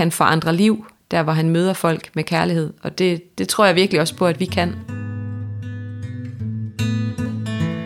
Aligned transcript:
kan 0.00 0.10
forandre 0.10 0.56
liv, 0.56 0.84
der 1.10 1.22
hvor 1.22 1.32
han 1.32 1.50
møder 1.50 1.72
folk 1.72 2.10
med 2.14 2.24
kærlighed. 2.24 2.72
Og 2.82 2.98
det, 2.98 3.38
det 3.38 3.48
tror 3.48 3.66
jeg 3.66 3.76
virkelig 3.76 4.00
også 4.00 4.16
på, 4.16 4.26
at 4.26 4.40
vi 4.40 4.44
kan. 4.44 4.74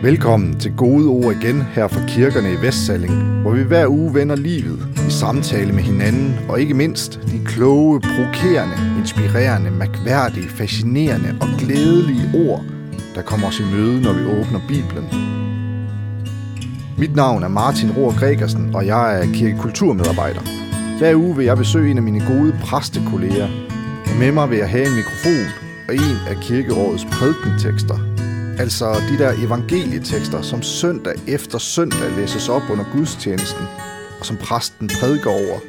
Velkommen 0.01 0.59
til 0.59 0.75
Gode 0.75 1.07
Ord 1.07 1.35
igen 1.35 1.61
her 1.61 1.87
fra 1.87 2.07
kirkerne 2.07 2.53
i 2.53 2.61
Vestsalling, 2.61 3.41
hvor 3.41 3.51
vi 3.51 3.63
hver 3.63 3.87
uge 3.87 4.13
vender 4.13 4.35
livet 4.35 4.87
i 5.07 5.11
samtale 5.11 5.73
med 5.73 5.83
hinanden, 5.83 6.39
og 6.49 6.59
ikke 6.59 6.73
mindst 6.73 7.19
de 7.31 7.45
kloge, 7.45 8.01
provokerende, 8.01 8.99
inspirerende, 8.99 9.71
mærkværdige, 9.71 10.49
fascinerende 10.49 11.37
og 11.41 11.47
glædelige 11.59 12.29
ord, 12.49 12.63
der 13.15 13.21
kommer 13.21 13.47
os 13.47 13.59
i 13.59 13.63
møde, 13.63 14.01
når 14.01 14.13
vi 14.13 14.25
åbner 14.25 14.59
Bibelen. 14.67 15.05
Mit 16.97 17.15
navn 17.15 17.43
er 17.43 17.47
Martin 17.47 17.91
Rohr 17.91 18.19
Gregersen, 18.19 18.75
og 18.75 18.85
jeg 18.85 19.21
er 19.21 19.33
kirkekulturmedarbejder. 19.33 20.64
Hver 20.97 21.15
uge 21.15 21.35
vil 21.35 21.45
jeg 21.45 21.57
besøge 21.57 21.91
en 21.91 21.97
af 21.97 22.03
mine 22.03 22.25
gode 22.27 22.55
præstekolleger, 22.61 23.47
og 24.05 24.15
med 24.19 24.31
mig 24.31 24.49
vil 24.49 24.57
jeg 24.57 24.69
have 24.69 24.87
en 24.87 24.95
mikrofon 24.95 25.47
og 25.87 25.95
en 25.95 26.17
af 26.29 26.35
kirkerådets 26.41 27.05
prædikentekster– 27.05 27.99
Altså 28.59 29.01
de 29.09 29.17
der 29.17 29.31
evangelietekster, 29.45 30.41
som 30.41 30.61
søndag 30.61 31.13
efter 31.27 31.57
søndag 31.57 32.11
læses 32.17 32.49
op 32.49 32.61
under 32.71 32.85
gudstjenesten, 32.93 33.65
og 34.19 34.25
som 34.25 34.37
præsten 34.37 34.89
prædiker 34.99 35.29
over. 35.29 35.59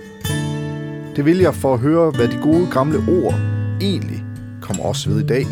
Det 1.16 1.24
vil 1.24 1.38
jeg 1.38 1.54
for 1.54 1.74
at 1.74 1.80
høre, 1.80 2.10
hvad 2.10 2.28
de 2.28 2.38
gode 2.42 2.68
gamle 2.72 2.98
ord 2.98 3.34
egentlig 3.80 4.24
kommer 4.60 4.84
os 4.84 5.08
ved 5.08 5.20
i 5.20 5.26
dag. 5.26 5.46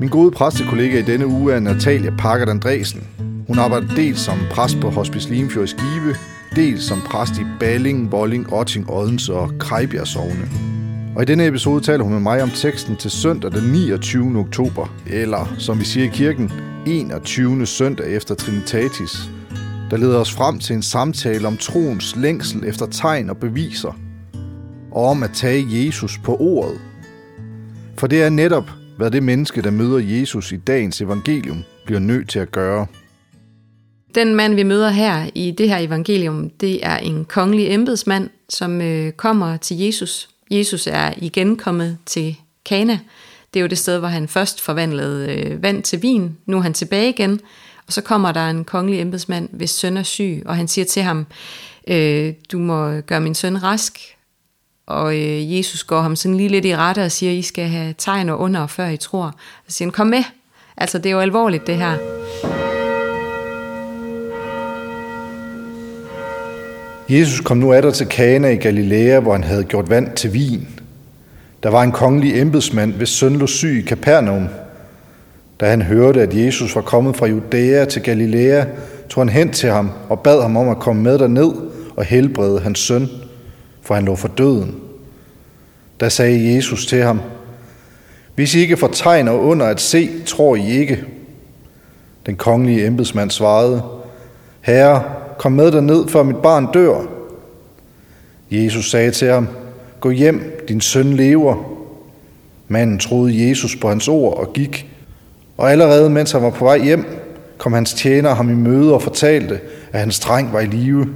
Min 0.00 0.08
gode 0.08 0.30
præstekollega 0.30 0.98
i 0.98 1.02
denne 1.02 1.26
uge 1.26 1.52
er 1.52 1.60
Natalia 1.60 2.10
Parkert 2.18 2.48
Andresen. 2.48 3.08
Hun 3.46 3.58
arbejder 3.58 3.94
dels 3.94 4.20
som 4.20 4.38
præst 4.50 4.80
på 4.80 4.90
Hospice 4.90 5.30
Limfjord 5.30 5.64
i 5.64 5.68
Skive, 5.68 6.14
dels 6.56 6.84
som 6.84 7.00
præst 7.00 7.38
i 7.38 7.44
Balling, 7.60 8.12
Volling, 8.12 8.52
Otting, 8.52 8.90
Odense 8.90 9.34
og 9.34 9.52
Krejbjerg 9.58 10.06
Sogne. 10.06 10.48
Og 11.16 11.22
i 11.22 11.26
denne 11.26 11.46
episode 11.46 11.84
taler 11.84 12.04
hun 12.04 12.12
med 12.12 12.20
mig 12.20 12.42
om 12.42 12.50
teksten 12.50 12.96
til 12.96 13.10
søndag 13.10 13.52
den 13.52 13.72
29. 13.72 14.38
oktober, 14.38 14.94
eller 15.06 15.54
som 15.58 15.78
vi 15.78 15.84
siger 15.84 16.06
i 16.06 16.10
kirken, 16.12 16.52
21. 16.86 17.66
søndag 17.66 18.06
efter 18.06 18.34
Trinitatis, 18.34 19.30
der 19.90 19.96
leder 19.96 20.18
os 20.18 20.32
frem 20.32 20.58
til 20.58 20.76
en 20.76 20.82
samtale 20.82 21.46
om 21.46 21.56
troens 21.56 22.16
længsel 22.16 22.64
efter 22.64 22.86
tegn 22.86 23.30
og 23.30 23.36
beviser, 23.36 23.98
og 24.90 25.04
om 25.04 25.22
at 25.22 25.30
tage 25.34 25.66
Jesus 25.70 26.18
på 26.18 26.36
ordet. 26.36 26.80
For 27.98 28.06
det 28.06 28.22
er 28.22 28.30
netop, 28.30 28.70
hvad 28.96 29.10
det 29.10 29.22
menneske, 29.22 29.62
der 29.62 29.70
møder 29.70 29.98
Jesus 29.98 30.52
i 30.52 30.56
dagens 30.56 31.00
evangelium, 31.00 31.62
bliver 31.86 32.00
nødt 32.00 32.28
til 32.28 32.38
at 32.38 32.52
gøre. 32.52 32.86
Den 34.14 34.34
mand, 34.34 34.54
vi 34.54 34.62
møder 34.62 34.90
her 34.90 35.30
i 35.34 35.50
det 35.50 35.68
her 35.68 35.78
evangelium, 35.78 36.50
det 36.50 36.86
er 36.86 36.96
en 36.96 37.24
kongelig 37.24 37.72
embedsmand, 37.72 38.30
som 38.48 38.80
øh, 38.80 39.12
kommer 39.12 39.56
til 39.56 39.78
Jesus 39.78 40.30
Jesus 40.50 40.86
er 40.86 41.12
igen 41.16 41.56
kommet 41.56 41.98
til 42.06 42.36
Kana. 42.66 42.98
Det 43.54 43.60
er 43.60 43.62
jo 43.62 43.66
det 43.66 43.78
sted, 43.78 43.98
hvor 43.98 44.08
han 44.08 44.28
først 44.28 44.60
forvandlede 44.60 45.32
øh, 45.32 45.62
vand 45.62 45.82
til 45.82 46.02
vin. 46.02 46.36
Nu 46.46 46.56
er 46.56 46.62
han 46.62 46.74
tilbage 46.74 47.08
igen, 47.08 47.40
og 47.86 47.92
så 47.92 48.00
kommer 48.00 48.32
der 48.32 48.50
en 48.50 48.64
kongelig 48.64 49.00
embedsmand, 49.00 49.48
hvis 49.52 49.70
søn 49.70 49.96
er 49.96 50.02
syg, 50.02 50.42
og 50.46 50.56
han 50.56 50.68
siger 50.68 50.84
til 50.84 51.02
ham, 51.02 51.26
øh, 51.88 52.34
du 52.52 52.58
må 52.58 53.00
gøre 53.00 53.20
min 53.20 53.34
søn 53.34 53.62
rask. 53.62 54.00
Og 54.86 55.16
øh, 55.16 55.56
Jesus 55.56 55.84
går 55.84 56.00
ham 56.00 56.16
sådan 56.16 56.36
lige 56.36 56.48
lidt 56.48 56.64
i 56.64 56.76
rette 56.76 57.04
og 57.04 57.12
siger, 57.12 57.32
I 57.32 57.42
skal 57.42 57.68
have 57.68 57.94
tegn 57.98 58.28
og 58.28 58.40
under, 58.40 58.66
før 58.66 58.88
I 58.88 58.96
tror. 58.96 59.34
Så 59.68 59.76
siger 59.76 59.86
han, 59.86 59.92
kom 59.92 60.06
med. 60.06 60.24
Altså, 60.76 60.98
det 60.98 61.06
er 61.06 61.14
jo 61.14 61.20
alvorligt, 61.20 61.66
det 61.66 61.76
her. 61.76 61.96
Jesus 67.10 67.40
kom 67.40 67.56
nu 67.56 67.72
atter 67.72 67.90
til 67.90 68.06
Kana 68.06 68.48
i 68.48 68.56
Galilea, 68.56 69.20
hvor 69.20 69.32
han 69.32 69.44
havde 69.44 69.64
gjort 69.64 69.90
vand 69.90 70.16
til 70.16 70.34
vin. 70.34 70.68
Der 71.62 71.70
var 71.70 71.82
en 71.82 71.92
kongelig 71.92 72.40
embedsmand, 72.40 72.92
hvis 72.92 73.08
søn 73.08 73.36
lå 73.36 73.46
syg 73.46 73.82
i 73.84 73.88
Capernaum. 73.88 74.48
Da 75.60 75.70
han 75.70 75.82
hørte, 75.82 76.22
at 76.22 76.34
Jesus 76.34 76.74
var 76.74 76.82
kommet 76.82 77.16
fra 77.16 77.26
Judæa 77.26 77.84
til 77.84 78.02
Galilea, 78.02 78.64
tog 79.08 79.20
han 79.20 79.28
hen 79.28 79.50
til 79.50 79.70
ham 79.70 79.90
og 80.08 80.20
bad 80.20 80.42
ham 80.42 80.56
om 80.56 80.68
at 80.68 80.78
komme 80.78 81.02
med 81.02 81.18
derned 81.18 81.52
og 81.96 82.04
helbrede 82.04 82.60
hans 82.60 82.78
søn, 82.78 83.08
for 83.82 83.94
han 83.94 84.04
lå 84.04 84.16
for 84.16 84.28
døden. 84.28 84.74
Da 86.00 86.08
sagde 86.08 86.54
Jesus 86.54 86.86
til 86.86 87.02
ham, 87.02 87.20
Hvis 88.34 88.54
I 88.54 88.60
ikke 88.60 88.76
får 88.76 88.90
tegn 88.92 89.28
og 89.28 89.44
under 89.44 89.66
at 89.66 89.80
se, 89.80 90.10
tror 90.26 90.56
I 90.56 90.70
ikke. 90.70 91.04
Den 92.26 92.36
kongelige 92.36 92.86
embedsmand 92.86 93.30
svarede, 93.30 93.82
Herre, 94.60 95.19
kom 95.40 95.52
med 95.52 95.80
ned, 95.80 96.08
før 96.08 96.22
mit 96.22 96.36
barn 96.36 96.68
dør. 96.72 97.00
Jesus 98.50 98.90
sagde 98.90 99.10
til 99.10 99.28
ham, 99.28 99.48
gå 100.00 100.10
hjem, 100.10 100.64
din 100.68 100.80
søn 100.80 101.12
lever. 101.12 101.56
Manden 102.68 102.98
troede 102.98 103.48
Jesus 103.48 103.76
på 103.76 103.88
hans 103.88 104.08
ord 104.08 104.36
og 104.36 104.52
gik. 104.52 104.86
Og 105.56 105.72
allerede 105.72 106.10
mens 106.10 106.32
han 106.32 106.42
var 106.42 106.50
på 106.50 106.64
vej 106.64 106.78
hjem, 106.78 107.04
kom 107.58 107.72
hans 107.72 107.94
tjener 107.94 108.34
ham 108.34 108.50
i 108.50 108.54
møde 108.54 108.94
og 108.94 109.02
fortalte, 109.02 109.60
at 109.92 110.00
hans 110.00 110.20
dreng 110.20 110.52
var 110.52 110.60
i 110.60 110.66
live. 110.66 111.08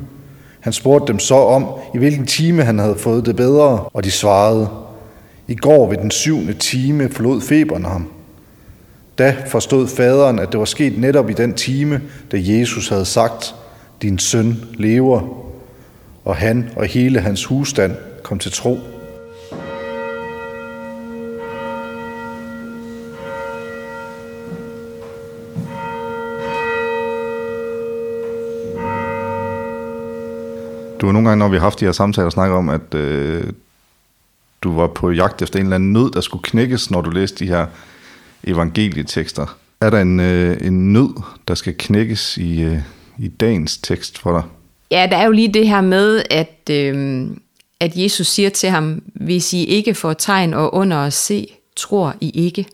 Han 0.60 0.72
spurgte 0.72 1.12
dem 1.12 1.18
så 1.18 1.36
om, 1.36 1.66
i 1.94 1.98
hvilken 1.98 2.26
time 2.26 2.62
han 2.62 2.78
havde 2.78 2.96
fået 2.96 3.26
det 3.26 3.36
bedre, 3.36 3.78
og 3.94 4.04
de 4.04 4.10
svarede, 4.10 4.68
i 5.48 5.54
går 5.54 5.88
ved 5.88 5.96
den 5.96 6.10
syvende 6.10 6.52
time 6.52 7.08
forlod 7.08 7.40
feberen 7.40 7.84
ham. 7.84 8.08
Da 9.18 9.36
forstod 9.46 9.86
faderen, 9.86 10.38
at 10.38 10.52
det 10.52 10.58
var 10.58 10.66
sket 10.66 10.98
netop 10.98 11.30
i 11.30 11.32
den 11.32 11.54
time, 11.54 12.00
da 12.32 12.36
Jesus 12.40 12.88
havde 12.88 13.04
sagt, 13.04 13.54
din 14.04 14.18
søn 14.18 14.64
lever, 14.74 15.20
og 16.24 16.36
han 16.36 16.70
og 16.76 16.86
hele 16.86 17.20
hans 17.20 17.44
husstand 17.44 17.96
kom 18.22 18.38
til 18.38 18.52
tro. 18.52 18.74
Du 31.00 31.06
har 31.06 31.12
nogle 31.12 31.28
gange, 31.28 31.38
når 31.38 31.48
vi 31.48 31.56
har 31.56 31.60
haft 31.60 31.80
de 31.80 31.84
her 31.84 31.92
samtaler, 31.92 32.30
snakket 32.30 32.56
om, 32.56 32.68
at 32.68 32.94
øh, 32.94 33.44
du 34.62 34.74
var 34.74 34.86
på 34.86 35.10
jagt 35.10 35.42
efter 35.42 35.58
en 35.58 35.66
eller 35.66 35.76
anden 35.76 35.92
nød, 35.92 36.10
der 36.10 36.20
skulle 36.20 36.42
knækkes, 36.42 36.90
når 36.90 37.00
du 37.00 37.10
læste 37.10 37.44
de 37.44 37.48
her 37.50 37.66
evangelietekster. 38.44 39.56
Er 39.80 39.90
der 39.90 40.00
en, 40.00 40.20
øh, 40.20 40.56
en 40.60 40.92
nød, 40.92 41.22
der 41.48 41.54
skal 41.54 41.74
knækkes 41.78 42.36
i, 42.36 42.62
øh, 42.62 42.78
i 43.18 43.28
dagens 43.28 43.78
tekst 43.78 44.18
for 44.18 44.32
dig? 44.32 44.42
Ja, 44.90 45.06
der 45.10 45.16
er 45.16 45.24
jo 45.24 45.32
lige 45.32 45.52
det 45.52 45.68
her 45.68 45.80
med, 45.80 46.22
at, 46.30 46.70
øh, 46.70 47.26
at 47.80 47.96
Jesus 47.96 48.26
siger 48.26 48.50
til 48.50 48.68
ham, 48.70 49.02
hvis 49.14 49.52
I 49.52 49.64
ikke 49.64 49.94
får 49.94 50.12
tegn 50.12 50.54
og 50.54 50.74
under 50.74 50.96
at 50.96 51.12
se, 51.12 51.46
tror 51.76 52.14
I 52.20 52.30
ikke. 52.30 52.66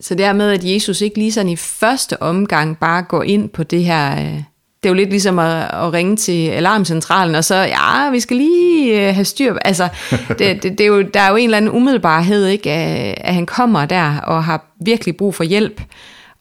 Så 0.00 0.14
det 0.14 0.24
er 0.24 0.32
med, 0.32 0.50
at 0.50 0.64
Jesus 0.64 1.00
ikke 1.00 1.18
lige 1.18 1.32
sådan 1.32 1.48
i 1.48 1.56
første 1.56 2.22
omgang 2.22 2.78
bare 2.78 3.02
går 3.02 3.22
ind 3.22 3.48
på 3.48 3.62
det 3.62 3.84
her... 3.84 4.18
Øh, 4.18 4.42
det 4.82 4.90
er 4.90 4.94
jo 4.94 4.94
lidt 4.94 5.10
ligesom 5.10 5.38
at, 5.38 5.74
at 5.74 5.92
ringe 5.92 6.16
til 6.16 6.48
alarmcentralen, 6.48 7.34
og 7.34 7.44
så, 7.44 7.54
ja, 7.54 8.10
vi 8.10 8.20
skal 8.20 8.36
lige 8.36 9.08
øh, 9.08 9.14
have 9.14 9.24
styr. 9.24 9.54
Altså, 9.64 9.88
det, 10.38 10.62
det, 10.62 10.62
det 10.62 10.80
er 10.80 10.86
jo, 10.86 11.02
der 11.02 11.20
er 11.20 11.30
jo 11.30 11.36
en 11.36 11.44
eller 11.44 11.56
anden 11.56 11.70
umiddelbarhed, 11.70 12.46
ikke, 12.46 12.70
at, 12.70 13.14
at 13.20 13.34
han 13.34 13.46
kommer 13.46 13.86
der 13.86 14.20
og 14.20 14.44
har 14.44 14.66
virkelig 14.80 15.16
brug 15.16 15.34
for 15.34 15.44
hjælp. 15.44 15.82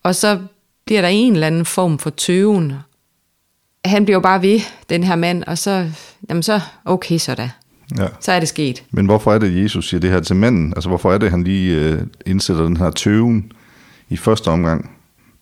Og 0.04 0.16
så 0.16 0.40
bliver 0.86 1.02
der 1.02 1.08
en 1.08 1.34
eller 1.34 1.48
anden 1.48 1.66
form 1.66 2.00
for 2.00 2.10
tøven. 2.10 2.74
Han 3.86 4.06
bliver 4.06 4.16
jo 4.16 4.22
bare 4.22 4.42
ved, 4.42 4.60
den 4.90 5.04
her 5.04 5.16
mand, 5.16 5.44
og 5.44 5.58
så, 5.58 5.92
jamen 6.30 6.44
så, 6.44 6.60
okay 6.86 7.18
så 7.18 7.36
da. 7.36 7.52
Ja. 7.98 8.08
Så 8.20 8.32
er 8.32 8.40
det 8.40 8.50
sket. 8.50 8.84
Men 8.92 9.06
hvorfor 9.06 9.34
er 9.34 9.40
det, 9.40 9.64
Jesus 9.64 9.90
siger 9.90 10.02
det 10.02 10.12
her 10.12 10.20
til 10.20 10.36
manden? 10.36 10.74
Altså 10.76 10.90
hvorfor 10.90 11.14
er 11.14 11.18
det, 11.18 11.32
han 11.32 11.44
lige 11.44 11.76
øh, 11.76 12.02
indsætter 12.26 12.64
den 12.64 12.78
her 12.78 12.92
tøven 12.92 13.52
i 14.10 14.18
første 14.18 14.48
omgang? 14.48 14.92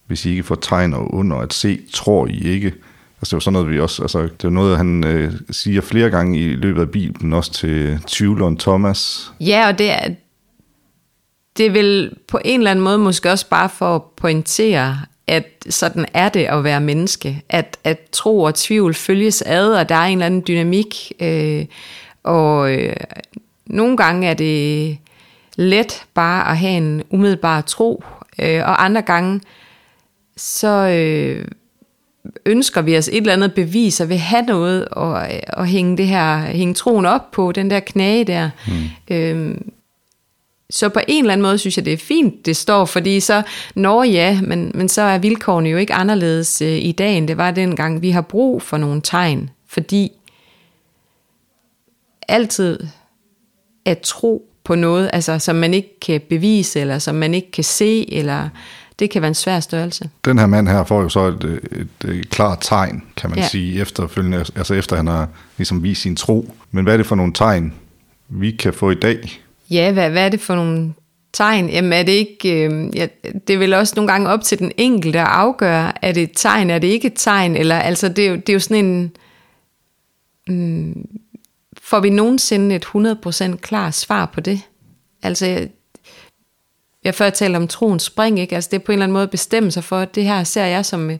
Hvis 0.07 0.25
I 0.25 0.29
ikke 0.29 0.43
får 0.43 0.55
tegn 0.55 0.93
og 0.93 1.13
under 1.13 1.37
at 1.37 1.53
se, 1.53 1.79
tror 1.93 2.27
I 2.27 2.43
ikke. 2.43 2.73
Altså 3.21 3.25
det 3.29 3.33
jo 3.33 3.39
sådan 3.39 3.53
noget, 3.53 3.69
vi 3.69 3.79
også, 3.79 4.01
altså 4.01 4.21
det 4.21 4.43
er 4.43 4.49
noget, 4.49 4.77
han 4.77 5.03
øh, 5.03 5.33
siger 5.51 5.81
flere 5.81 6.09
gange 6.09 6.39
i 6.39 6.55
løbet 6.55 6.81
af 6.81 6.89
Bibelen, 6.89 7.33
også 7.33 7.51
til 7.51 7.99
tvivleren 8.07 8.57
Thomas. 8.57 9.31
Ja, 9.39 9.67
og 9.67 9.77
det 9.79 9.91
er, 9.91 10.09
det 11.57 11.73
vel 11.73 12.13
på 12.27 12.39
en 12.45 12.59
eller 12.59 12.71
anden 12.71 12.83
måde 12.83 12.97
måske 12.97 13.31
også 13.31 13.49
bare 13.49 13.69
for 13.69 13.95
at 13.95 14.01
pointere, 14.17 14.97
at 15.27 15.45
sådan 15.69 16.05
er 16.13 16.29
det 16.29 16.45
at 16.45 16.63
være 16.63 16.81
menneske, 16.81 17.41
at, 17.49 17.77
at 17.83 17.99
tro 18.11 18.41
og 18.41 18.55
tvivl 18.55 18.93
følges 18.93 19.43
ad, 19.45 19.73
og 19.73 19.89
der 19.89 19.95
er 19.95 20.05
en 20.05 20.17
eller 20.17 20.25
anden 20.25 20.43
dynamik, 20.47 21.11
øh, 21.19 21.65
og 22.23 22.73
øh, 22.73 22.95
nogle 23.65 23.97
gange 23.97 24.27
er 24.27 24.33
det 24.33 24.97
let 25.55 26.03
bare 26.13 26.51
at 26.51 26.57
have 26.57 26.77
en 26.77 27.03
umiddelbar 27.09 27.61
tro, 27.61 28.03
øh, 28.39 28.59
og 28.59 28.85
andre 28.85 29.01
gange 29.01 29.41
så 30.37 30.87
øh, 30.87 31.45
ønsker 32.45 32.81
vi 32.81 32.97
os 32.97 33.07
et 33.07 33.17
eller 33.17 33.33
andet 33.33 33.53
bevis, 33.53 34.01
og 34.01 34.09
vil 34.09 34.17
have 34.17 34.45
noget 34.45 34.85
og, 34.85 35.27
og 35.53 35.65
hænge 35.65 35.97
det 35.97 36.07
her, 36.07 36.37
hænge 36.39 36.73
troen 36.73 37.05
op 37.05 37.31
på, 37.31 37.51
den 37.51 37.69
der 37.69 37.79
knage 37.79 38.23
der. 38.23 38.49
Mm. 38.67 39.15
Øh, 39.15 39.55
så 40.73 40.89
på 40.89 40.99
en 41.07 41.23
eller 41.23 41.33
anden 41.33 41.43
måde 41.43 41.57
synes 41.57 41.77
jeg, 41.77 41.85
det 41.85 41.93
er 41.93 41.97
fint, 41.97 42.45
det 42.45 42.57
står, 42.57 42.85
fordi 42.85 43.19
så, 43.19 43.41
når 43.75 44.03
ja, 44.03 44.41
men, 44.41 44.71
men 44.75 44.89
så 44.89 45.01
er 45.01 45.17
vilkårene 45.17 45.69
jo 45.69 45.77
ikke 45.77 45.93
anderledes 45.93 46.61
øh, 46.61 46.77
i 46.77 46.91
dag, 46.91 47.17
end 47.17 47.27
det 47.27 47.37
var 47.37 47.51
dengang. 47.51 48.01
Vi 48.01 48.09
har 48.09 48.21
brug 48.21 48.61
for 48.61 48.77
nogle 48.77 49.01
tegn, 49.01 49.49
fordi 49.67 50.11
altid 52.27 52.79
at 53.85 53.99
tro 53.99 54.45
på 54.63 54.75
noget, 54.75 55.09
altså 55.13 55.39
som 55.39 55.55
man 55.55 55.73
ikke 55.73 55.99
kan 55.99 56.21
bevise, 56.29 56.79
eller 56.79 56.99
som 56.99 57.15
man 57.15 57.33
ikke 57.33 57.51
kan 57.51 57.63
se, 57.63 58.13
eller 58.13 58.49
det 58.99 59.09
kan 59.09 59.21
være 59.21 59.29
en 59.29 59.35
svær 59.35 59.59
størrelse. 59.59 60.09
Den 60.25 60.39
her 60.39 60.45
mand 60.45 60.67
her 60.67 60.83
får 60.83 61.01
jo 61.01 61.09
så 61.09 61.27
et, 61.27 61.59
et, 61.71 62.09
et 62.09 62.29
klart 62.29 62.57
tegn, 62.61 63.03
kan 63.17 63.29
man 63.29 63.39
ja. 63.39 63.47
sige, 63.47 63.81
efterfølgende, 63.81 64.37
altså 64.37 64.73
efter 64.73 64.95
han 64.95 65.07
har 65.07 65.27
ligesom 65.57 65.83
vist 65.83 66.01
sin 66.01 66.15
tro. 66.15 66.55
Men 66.71 66.83
hvad 66.83 66.93
er 66.93 66.97
det 66.97 67.05
for 67.05 67.15
nogle 67.15 67.33
tegn, 67.33 67.73
vi 68.29 68.51
kan 68.51 68.73
få 68.73 68.91
i 68.91 68.95
dag? 68.95 69.43
Ja, 69.73 69.91
hvad, 69.91 70.09
hvad 70.09 70.25
er 70.25 70.29
det 70.29 70.41
for 70.41 70.55
nogle 70.55 70.93
tegn? 71.33 71.69
Jamen 71.69 71.93
er 71.93 72.03
det 72.03 72.11
ikke, 72.11 72.65
øh, 72.65 72.95
ja, 72.95 73.07
det 73.47 73.53
er 73.53 73.57
vel 73.57 73.73
også 73.73 73.93
nogle 73.95 74.11
gange 74.11 74.29
op 74.29 74.41
til 74.41 74.59
den 74.59 74.71
enkelte 74.77 75.19
at 75.19 75.27
afgøre, 75.27 76.05
er 76.05 76.11
det 76.11 76.23
et 76.23 76.31
tegn, 76.35 76.69
er 76.69 76.79
det 76.79 76.87
ikke 76.87 77.07
et 77.07 77.13
tegn, 77.15 77.55
eller 77.55 77.79
altså 77.79 78.09
det 78.09 78.25
er 78.25 78.29
jo, 78.29 78.35
det 78.35 78.49
er 78.49 78.53
jo 78.53 78.59
sådan 78.59 78.85
en, 78.85 79.11
mm, 80.47 81.07
får 81.81 81.99
vi 81.99 82.09
nogensinde 82.09 82.75
et 82.75 82.85
100% 82.85 83.55
klart 83.55 83.93
svar 83.93 84.25
på 84.25 84.41
det? 84.41 84.61
Altså, 85.23 85.45
jeg, 85.45 85.69
jeg 87.03 87.15
før 87.15 87.29
talte 87.29 87.57
om 87.57 87.67
troens 87.67 88.03
spring, 88.03 88.39
ikke? 88.39 88.55
Altså 88.55 88.69
det 88.71 88.77
er 88.79 88.83
på 88.83 88.91
en 88.91 88.93
eller 88.93 89.05
anden 89.05 89.13
måde 89.13 89.23
at 89.23 89.29
bestemme 89.29 89.71
sig 89.71 89.83
for, 89.83 89.99
at 89.99 90.15
det 90.15 90.23
her 90.23 90.43
ser 90.43 90.65
jeg 90.65 90.85
som 90.85 91.09
øh, 91.09 91.17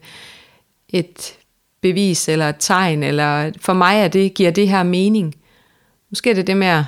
et 0.90 1.38
bevis 1.82 2.30
eller 2.30 2.50
et 2.50 2.56
tegn, 2.60 3.04
eller 3.04 3.52
for 3.62 3.74
mig 3.74 4.00
er 4.00 4.08
det, 4.08 4.34
giver 4.34 4.52
det 4.52 4.70
her 4.70 4.84
mening. 4.84 5.36
Måske 6.10 6.30
er 6.30 6.34
det 6.34 6.48
det 6.48 6.58
med 6.58 6.68
at 6.68 6.84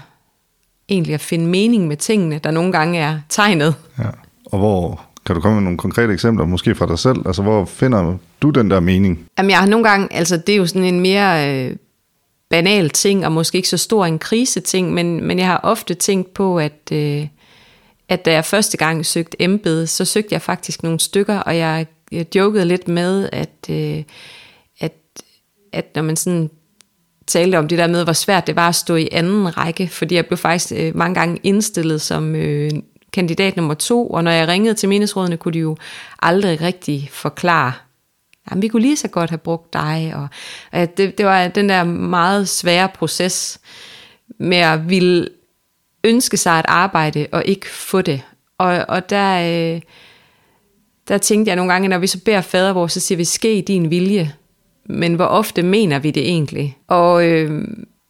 egentlig 0.89 1.13
at 1.13 1.21
finde 1.21 1.47
mening 1.47 1.87
med 1.87 1.97
tingene, 1.97 2.39
der 2.43 2.51
nogle 2.51 2.71
gange 2.71 2.99
er 2.99 3.19
tegnet. 3.29 3.75
Ja. 3.99 4.09
Og 4.45 4.59
hvor, 4.59 5.01
kan 5.25 5.35
du 5.35 5.41
komme 5.41 5.55
med 5.55 5.63
nogle 5.63 5.77
konkrete 5.77 6.13
eksempler, 6.13 6.45
måske 6.45 6.75
fra 6.75 6.87
dig 6.87 6.99
selv? 6.99 7.17
Altså, 7.25 7.41
hvor 7.41 7.65
finder 7.65 8.17
du 8.41 8.49
den 8.49 8.71
der 8.71 8.79
mening? 8.79 9.25
Jamen, 9.37 9.49
jeg 9.49 9.59
har 9.59 9.67
nogle 9.67 9.89
gange, 9.89 10.13
altså 10.13 10.37
det 10.37 10.53
er 10.53 10.57
jo 10.57 10.67
sådan 10.67 10.93
en 10.93 10.99
mere 10.99 11.49
øh, 11.49 11.75
banal 12.49 12.89
ting, 12.89 13.25
og 13.25 13.31
måske 13.31 13.55
ikke 13.55 13.69
så 13.69 13.77
stor 13.77 14.05
en 14.05 14.19
kriseting, 14.19 14.93
men, 14.93 15.23
men 15.23 15.39
jeg 15.39 15.47
har 15.47 15.59
ofte 15.63 15.93
tænkt 15.93 16.33
på, 16.33 16.59
at, 16.59 16.91
øh, 16.91 17.27
at 18.09 18.25
da 18.25 18.31
jeg 18.31 18.45
første 18.45 18.77
gang 18.77 19.05
søgte 19.05 19.41
embede, 19.41 19.87
så 19.87 20.05
søgte 20.05 20.33
jeg 20.33 20.41
faktisk 20.41 20.83
nogle 20.83 20.99
stykker, 20.99 21.39
og 21.39 21.57
jeg, 21.57 21.87
jeg 22.11 22.35
jokede 22.35 22.65
lidt 22.65 22.87
med, 22.87 23.29
at, 23.31 23.69
øh, 23.69 24.03
at, 24.79 24.93
at 25.73 25.85
når 25.95 26.01
man 26.01 26.15
sådan 26.15 26.49
talte 27.27 27.59
om 27.59 27.67
det 27.67 27.77
der 27.77 27.87
med, 27.87 28.03
hvor 28.03 28.13
svært 28.13 28.47
det 28.47 28.55
var 28.55 28.69
at 28.69 28.75
stå 28.75 28.95
i 28.95 29.09
anden 29.11 29.57
række, 29.57 29.87
fordi 29.87 30.15
jeg 30.15 30.25
blev 30.25 30.37
faktisk 30.37 30.73
øh, 30.75 30.95
mange 30.97 31.15
gange 31.15 31.39
indstillet 31.43 32.01
som 32.01 32.35
øh, 32.35 32.71
kandidat 33.13 33.55
nummer 33.55 33.73
to, 33.73 34.07
og 34.07 34.23
når 34.23 34.31
jeg 34.31 34.47
ringede 34.47 34.73
til 34.73 34.89
menighedsrådene, 34.89 35.37
kunne 35.37 35.53
de 35.53 35.59
jo 35.59 35.77
aldrig 36.21 36.61
rigtig 36.61 37.09
forklare, 37.11 37.73
jamen 38.49 38.61
vi 38.61 38.67
kunne 38.67 38.81
lige 38.81 38.97
så 38.97 39.07
godt 39.07 39.29
have 39.29 39.37
brugt 39.37 39.73
dig, 39.73 40.11
og 40.15 40.27
at 40.71 40.97
det, 40.97 41.17
det 41.17 41.25
var 41.25 41.47
den 41.47 41.69
der 41.69 41.83
meget 41.83 42.49
svære 42.49 42.89
proces 42.89 43.59
med 44.39 44.57
at 44.57 44.89
ville 44.89 45.29
ønske 46.03 46.37
sig 46.37 46.59
at 46.59 46.65
arbejde 46.67 47.27
og 47.31 47.45
ikke 47.45 47.69
få 47.69 48.01
det. 48.01 48.21
Og, 48.57 48.85
og 48.87 49.09
der, 49.09 49.39
øh, 49.75 49.81
der 51.07 51.17
tænkte 51.17 51.49
jeg 51.49 51.55
nogle 51.55 51.71
gange, 51.73 51.87
når 51.87 51.97
vi 51.97 52.07
så 52.07 52.19
beder 52.25 52.41
fader 52.41 52.73
vores, 52.73 52.93
så 52.93 52.99
siger 52.99 53.17
vi, 53.17 53.23
ske 53.23 53.63
din 53.67 53.89
vilje 53.89 54.33
men 54.85 55.13
hvor 55.13 55.25
ofte 55.25 55.63
mener 55.63 55.99
vi 55.99 56.11
det 56.11 56.23
egentlig? 56.23 56.77
Og, 56.87 57.25
øh, 57.27 57.67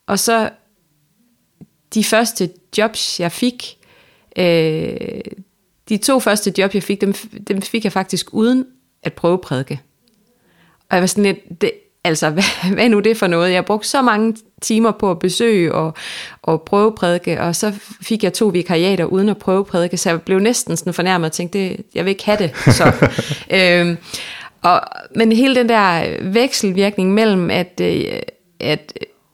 og 0.07 0.19
så 0.19 0.49
de 1.93 2.03
første 2.03 2.49
jobs, 2.77 3.19
jeg 3.19 3.31
fik, 3.31 3.77
øh, 4.37 5.19
de 5.89 5.97
to 5.97 6.19
første 6.19 6.53
jobs, 6.57 6.75
jeg 6.75 6.83
fik, 6.83 7.01
dem, 7.01 7.13
dem 7.47 7.61
fik 7.61 7.83
jeg 7.83 7.91
faktisk 7.91 8.33
uden 8.33 8.65
at 9.03 9.13
prøve 9.13 9.37
prædike. 9.37 9.79
Og 10.89 10.95
jeg 10.95 11.01
var 11.01 11.07
sådan 11.07 11.23
lidt, 11.23 11.61
det, 11.61 11.71
altså, 12.03 12.29
hvad, 12.29 12.43
hvad 12.73 12.89
nu 12.89 12.99
det 12.99 13.17
for 13.17 13.27
noget? 13.27 13.49
Jeg 13.49 13.57
har 13.57 13.61
brugt 13.61 13.85
så 13.85 14.01
mange 14.01 14.35
timer 14.61 14.91
på 14.91 15.11
at 15.11 15.19
besøge 15.19 15.73
og, 15.73 15.93
og 16.41 16.61
prøve 16.61 16.95
prædike, 16.95 17.41
og 17.41 17.55
så 17.55 17.73
fik 18.01 18.23
jeg 18.23 18.33
to 18.33 18.47
vikariater 18.47 19.05
uden 19.05 19.29
at 19.29 19.37
prøve 19.37 19.65
prædike, 19.65 19.97
så 19.97 20.09
jeg 20.09 20.21
blev 20.21 20.39
næsten 20.39 20.77
sådan 20.77 20.93
fornærmet 20.93 21.25
og 21.25 21.31
tænkte, 21.31 21.59
det, 21.59 21.85
jeg 21.95 22.05
vil 22.05 22.11
ikke 22.11 22.25
have 22.25 22.37
det. 22.37 22.51
Så, 22.75 22.93
øh, 23.57 23.97
og, 24.65 24.81
men 25.15 25.31
hele 25.31 25.55
den 25.55 25.69
der 25.69 26.05
øh, 26.07 26.33
vekselvirkning 26.33 27.13
mellem 27.13 27.49
at, 27.49 27.81
øh, 27.81 28.19
at 28.59 28.93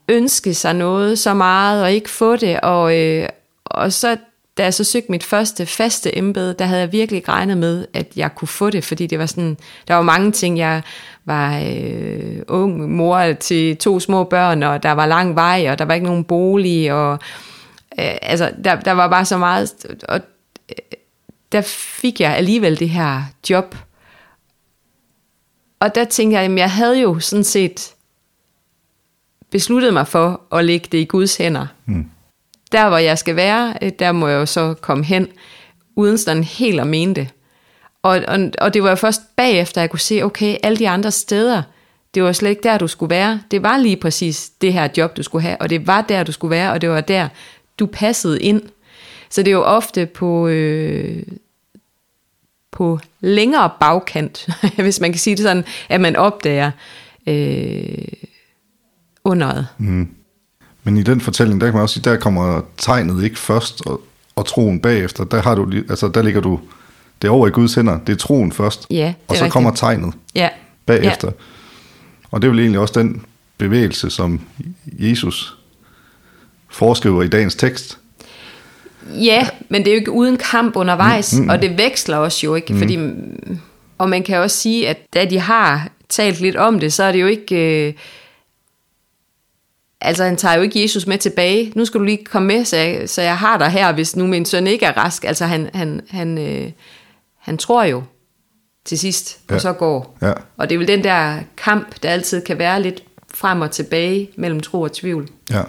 ønske 0.10 0.54
sig 0.54 0.76
noget 0.76 1.20
så 1.20 1.34
meget 1.34 1.84
og 1.84 1.92
ikke 1.92 2.10
få 2.10 2.36
det, 2.36 2.60
og, 2.60 3.00
øh, 3.00 3.30
og 3.66 3.94
så 3.94 4.18
da 4.58 4.64
jeg 4.64 4.74
så 4.74 4.84
søgte 4.84 5.12
mit 5.12 5.24
første 5.24 5.66
faste 5.66 6.18
embede, 6.18 6.56
der 6.60 6.66
havde 6.66 6.82
jeg 6.82 6.92
virkelig 6.92 7.28
regnet 7.28 7.58
med, 7.58 7.88
at 7.94 8.08
jeg 8.16 8.36
kunne 8.36 8.48
få 8.48 8.70
det, 8.70 8.84
fordi 8.84 9.08
det 9.08 9.20
var 9.20 9.26
sådan, 9.26 9.58
der 9.88 9.94
var 9.94 10.02
mange 10.02 10.32
ting, 10.32 10.58
jeg 10.58 10.82
var 11.26 11.60
øh, 11.60 12.42
ung 12.48 12.92
mor 12.92 13.34
til 13.34 13.78
to 13.78 14.00
små 14.00 14.24
børn, 14.24 14.64
og 14.64 14.84
der 14.84 14.92
var 14.92 15.06
lang 15.06 15.36
vej, 15.36 15.68
og 15.70 15.80
der 15.80 15.86
var 15.86 15.94
ikke 15.94 16.06
nogen 16.06 16.24
bolig, 16.24 16.94
og 16.94 17.14
øh, 18.00 18.16
altså, 18.22 18.52
der, 18.64 18.76
der 18.76 18.92
var 18.92 19.08
bare 19.08 19.26
så 19.26 19.38
meget, 19.38 19.74
og 20.10 20.20
øh, 20.70 20.98
der 21.52 21.62
fik 22.02 22.22
jeg 22.22 22.36
alligevel 22.36 22.80
det 22.80 22.90
her 22.90 23.22
job, 23.50 23.76
og 25.82 25.96
der 25.96 26.06
tænkte 26.06 26.40
jeg, 26.40 26.52
at 26.52 26.58
jeg 26.58 26.72
havde 26.72 27.02
jo 27.02 27.20
sådan 27.20 27.44
set 27.44 27.94
besluttet 29.50 29.94
mig 29.94 30.08
for 30.08 30.42
at 30.52 30.66
lægge 30.66 30.88
det 30.92 30.98
i 30.98 31.06
Guds 31.06 31.38
hænder. 31.38 31.68
Mm. 31.86 32.06
Der, 32.72 32.90
hvor 32.90 32.98
jeg 32.98 33.18
skal 33.18 33.36
være, 33.36 33.74
øh, 33.82 33.92
der 34.00 34.12
må 34.12 34.28
jeg 34.28 34.36
jo 34.36 34.46
så 34.46 34.74
komme 34.74 35.04
hen, 35.04 35.28
uden 35.96 36.18
sådan 36.18 36.44
helt 36.44 36.80
at 36.80 36.88
mene 36.88 37.16
det. 37.16 37.28
Og, 38.04 38.22
og, 38.28 38.40
og 38.62 38.74
det 38.74 38.84
var 38.84 38.90
jo 38.90 38.96
først 38.96 39.22
bagefter, 39.36 39.82
jeg 39.82 39.90
kunne 39.90 40.00
se, 40.00 40.24
okay, 40.24 40.58
alle 40.64 40.78
de 40.78 40.90
andre 40.90 41.12
steder, 41.12 41.64
det 42.14 42.24
var 42.24 42.32
slet 42.32 42.50
ikke 42.50 42.64
der, 42.64 42.78
du 42.78 42.88
skulle 42.88 43.10
være. 43.10 43.42
Det 43.52 43.64
var 43.64 43.78
lige 43.78 43.98
præcis 43.98 44.50
det 44.50 44.74
her 44.74 44.88
job, 44.98 45.18
du 45.18 45.24
skulle 45.24 45.42
have, 45.42 45.62
og 45.62 45.70
det 45.70 45.88
var 45.88 46.02
der, 46.02 46.24
du 46.24 46.32
skulle 46.32 46.52
være, 46.52 46.72
og 46.72 46.82
det 46.82 46.90
var 46.90 47.02
der, 47.02 47.28
du 47.80 47.86
passede 47.86 48.42
ind. 48.42 48.62
Så 49.30 49.44
det 49.44 49.48
er 49.48 49.56
jo 49.56 49.64
ofte 49.64 50.06
på 50.06 50.48
øh, 50.48 51.24
på 52.82 53.00
længere 53.20 53.70
bagkant, 53.80 54.48
hvis 54.78 55.00
man 55.00 55.12
kan 55.12 55.20
sige 55.20 55.36
det 55.36 55.44
sådan, 55.44 55.64
at 55.90 56.02
man 56.02 56.16
opdager 56.16 56.72
øh, 57.28 58.08
underet. 59.24 59.68
Mm. 59.78 60.08
Men 60.84 60.98
i 60.98 61.04
den 61.04 61.22
fortælling, 61.22 61.62
der 61.62 61.68
kan 61.68 61.74
man 61.74 61.82
også 61.82 61.94
sige, 61.94 62.04
der 62.04 62.18
kommer 62.18 62.62
tegnet 62.78 63.24
ikke 63.24 63.40
først, 63.40 63.86
og, 63.86 64.02
og 64.36 64.46
troen 64.46 64.80
bagefter. 64.80 65.24
Der, 65.24 65.42
har 65.42 65.56
du, 65.56 65.72
altså, 65.90 66.08
der 66.08 66.22
ligger 66.22 66.42
du 66.42 66.60
det 67.22 67.28
er 67.28 67.32
over 67.32 67.48
i 67.48 67.52
Guds 67.52 67.76
hænder. 67.76 68.00
Det 68.00 68.14
er 68.14 68.18
troen 68.18 68.52
først, 68.52 68.88
ja, 68.90 69.14
og 69.28 69.36
så 69.36 69.44
rigtigt. 69.44 69.54
kommer 69.54 69.72
tegnet 69.72 70.14
ja. 70.36 70.50
bagefter. 70.86 71.28
Ja. 71.28 71.34
Og 72.32 72.42
det 72.42 72.48
er 72.48 72.52
vel 72.52 72.60
egentlig 72.60 72.80
også 72.80 73.00
den 73.00 73.26
bevægelse, 73.58 74.10
som 74.10 74.42
Jesus 74.88 75.58
foreskriver 76.70 77.24
i 77.24 77.28
dagens 77.28 77.56
tekst. 77.56 77.98
Ja, 79.10 79.48
men 79.70 79.82
det 79.82 79.88
er 79.88 79.94
jo 79.94 80.00
ikke 80.00 80.12
uden 80.12 80.38
kamp 80.38 80.76
undervejs, 80.76 81.34
mm, 81.34 81.44
mm, 81.44 81.50
og 81.50 81.62
det 81.62 81.78
veksler 81.78 82.18
også 82.18 82.46
jo 82.46 82.56
ikke, 82.56 82.74
mm. 82.74 82.80
fordi, 82.80 83.00
og 83.98 84.10
man 84.10 84.24
kan 84.24 84.38
også 84.38 84.58
sige, 84.58 84.90
at 84.90 84.98
da 85.14 85.26
de 85.26 85.40
har 85.40 85.90
talt 86.10 86.40
lidt 86.40 86.56
om 86.56 86.80
det, 86.80 86.94
så 86.94 87.04
er 87.04 87.12
det 87.12 87.22
jo 87.22 87.28
ikke, 87.28 87.88
øh, 87.88 87.94
altså 90.02 90.24
han 90.24 90.38
tager 90.38 90.56
jo 90.56 90.62
ikke 90.62 90.82
Jesus 90.82 91.08
med 91.08 91.18
tilbage, 91.18 91.72
nu 91.76 91.86
skal 91.86 92.00
du 92.00 92.06
lige 92.06 92.26
komme 92.26 92.48
med, 92.48 92.66
så 92.66 92.78
jeg, 92.78 93.10
så 93.10 93.22
jeg 93.22 93.38
har 93.38 93.58
dig 93.58 93.70
her, 93.70 93.92
hvis 93.92 94.16
nu 94.16 94.28
min 94.28 94.46
søn 94.46 94.68
ikke 94.68 94.86
er 94.86 94.98
rask, 94.98 95.24
altså 95.24 95.46
han, 95.46 95.70
han, 95.74 96.02
han, 96.10 96.38
øh, 96.38 96.72
han 97.40 97.58
tror 97.58 97.84
jo 97.84 98.04
til 98.86 99.00
sidst, 99.00 99.40
og 99.48 99.54
ja. 99.54 99.60
så 99.60 99.74
går. 99.74 100.18
Ja. 100.22 100.34
Og 100.58 100.70
det 100.70 100.76
er 100.76 100.80
vel 100.80 100.88
den 100.88 101.04
der 101.04 101.40
kamp, 101.58 102.04
der 102.04 102.10
altid 102.10 102.42
kan 102.42 102.58
være 102.58 102.82
lidt 102.82 103.04
frem 103.34 103.62
og 103.62 103.72
tilbage 103.72 104.30
mellem 104.36 104.60
tro 104.60 104.82
og 104.82 104.92
tvivl. 104.92 105.30
Ja. 105.52 105.62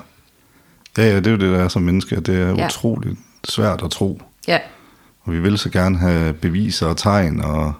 Ja, 0.98 1.02
ja, 1.02 1.16
det 1.16 1.26
er 1.26 1.30
jo 1.30 1.36
det, 1.36 1.52
der 1.52 1.64
er 1.64 1.68
som 1.68 1.82
menneske. 1.82 2.20
Det 2.20 2.40
er 2.40 2.54
ja. 2.54 2.66
utroligt 2.66 3.18
svært 3.44 3.82
at 3.84 3.90
tro. 3.90 4.22
Ja. 4.48 4.58
Og 5.20 5.32
vi 5.32 5.40
vil 5.40 5.58
så 5.58 5.70
gerne 5.70 5.98
have 5.98 6.32
beviser 6.32 6.86
og 6.86 6.96
tegn. 6.96 7.40
Og... 7.40 7.72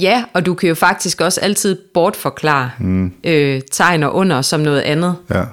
Ja, 0.00 0.24
og 0.32 0.46
du 0.46 0.54
kan 0.54 0.68
jo 0.68 0.74
faktisk 0.74 1.20
også 1.20 1.40
altid 1.40 1.78
bortforklare 1.94 2.70
mm. 2.78 3.12
øh, 3.24 3.60
tegn 3.72 4.02
og 4.02 4.14
under 4.14 4.42
som 4.42 4.60
noget 4.60 4.80
andet. 4.80 5.16
Ja. 5.30 5.44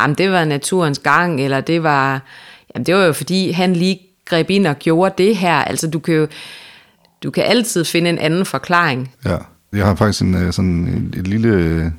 Jamen, 0.00 0.14
det 0.14 0.30
var 0.30 0.44
naturens 0.44 0.98
gang, 0.98 1.40
eller 1.40 1.60
det 1.60 1.82
var, 1.82 2.22
jamen, 2.74 2.86
det 2.86 2.94
var 2.94 3.04
jo 3.04 3.12
fordi, 3.12 3.50
han 3.50 3.72
lige 3.72 4.00
greb 4.24 4.50
ind 4.50 4.66
og 4.66 4.76
gjorde 4.78 5.14
det 5.18 5.36
her. 5.36 5.54
Altså, 5.54 5.90
du 5.90 5.98
kan 5.98 6.14
jo 6.14 6.26
du 7.22 7.30
kan 7.30 7.44
altid 7.44 7.84
finde 7.84 8.10
en 8.10 8.18
anden 8.18 8.46
forklaring. 8.46 9.14
Ja, 9.24 9.36
jeg 9.72 9.86
har 9.86 9.94
faktisk 9.94 10.22
en, 10.22 10.34
øh, 10.34 10.52
sådan 10.52 10.70
en, 10.70 11.14
et 11.16 11.28
lille 11.28 11.92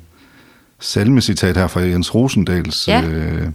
salmecitat 0.78 1.56
her 1.56 1.66
fra 1.66 1.80
Jens 1.80 2.14
Rosendals 2.14 2.88
ja. 2.88 3.02
øh, 3.08 3.48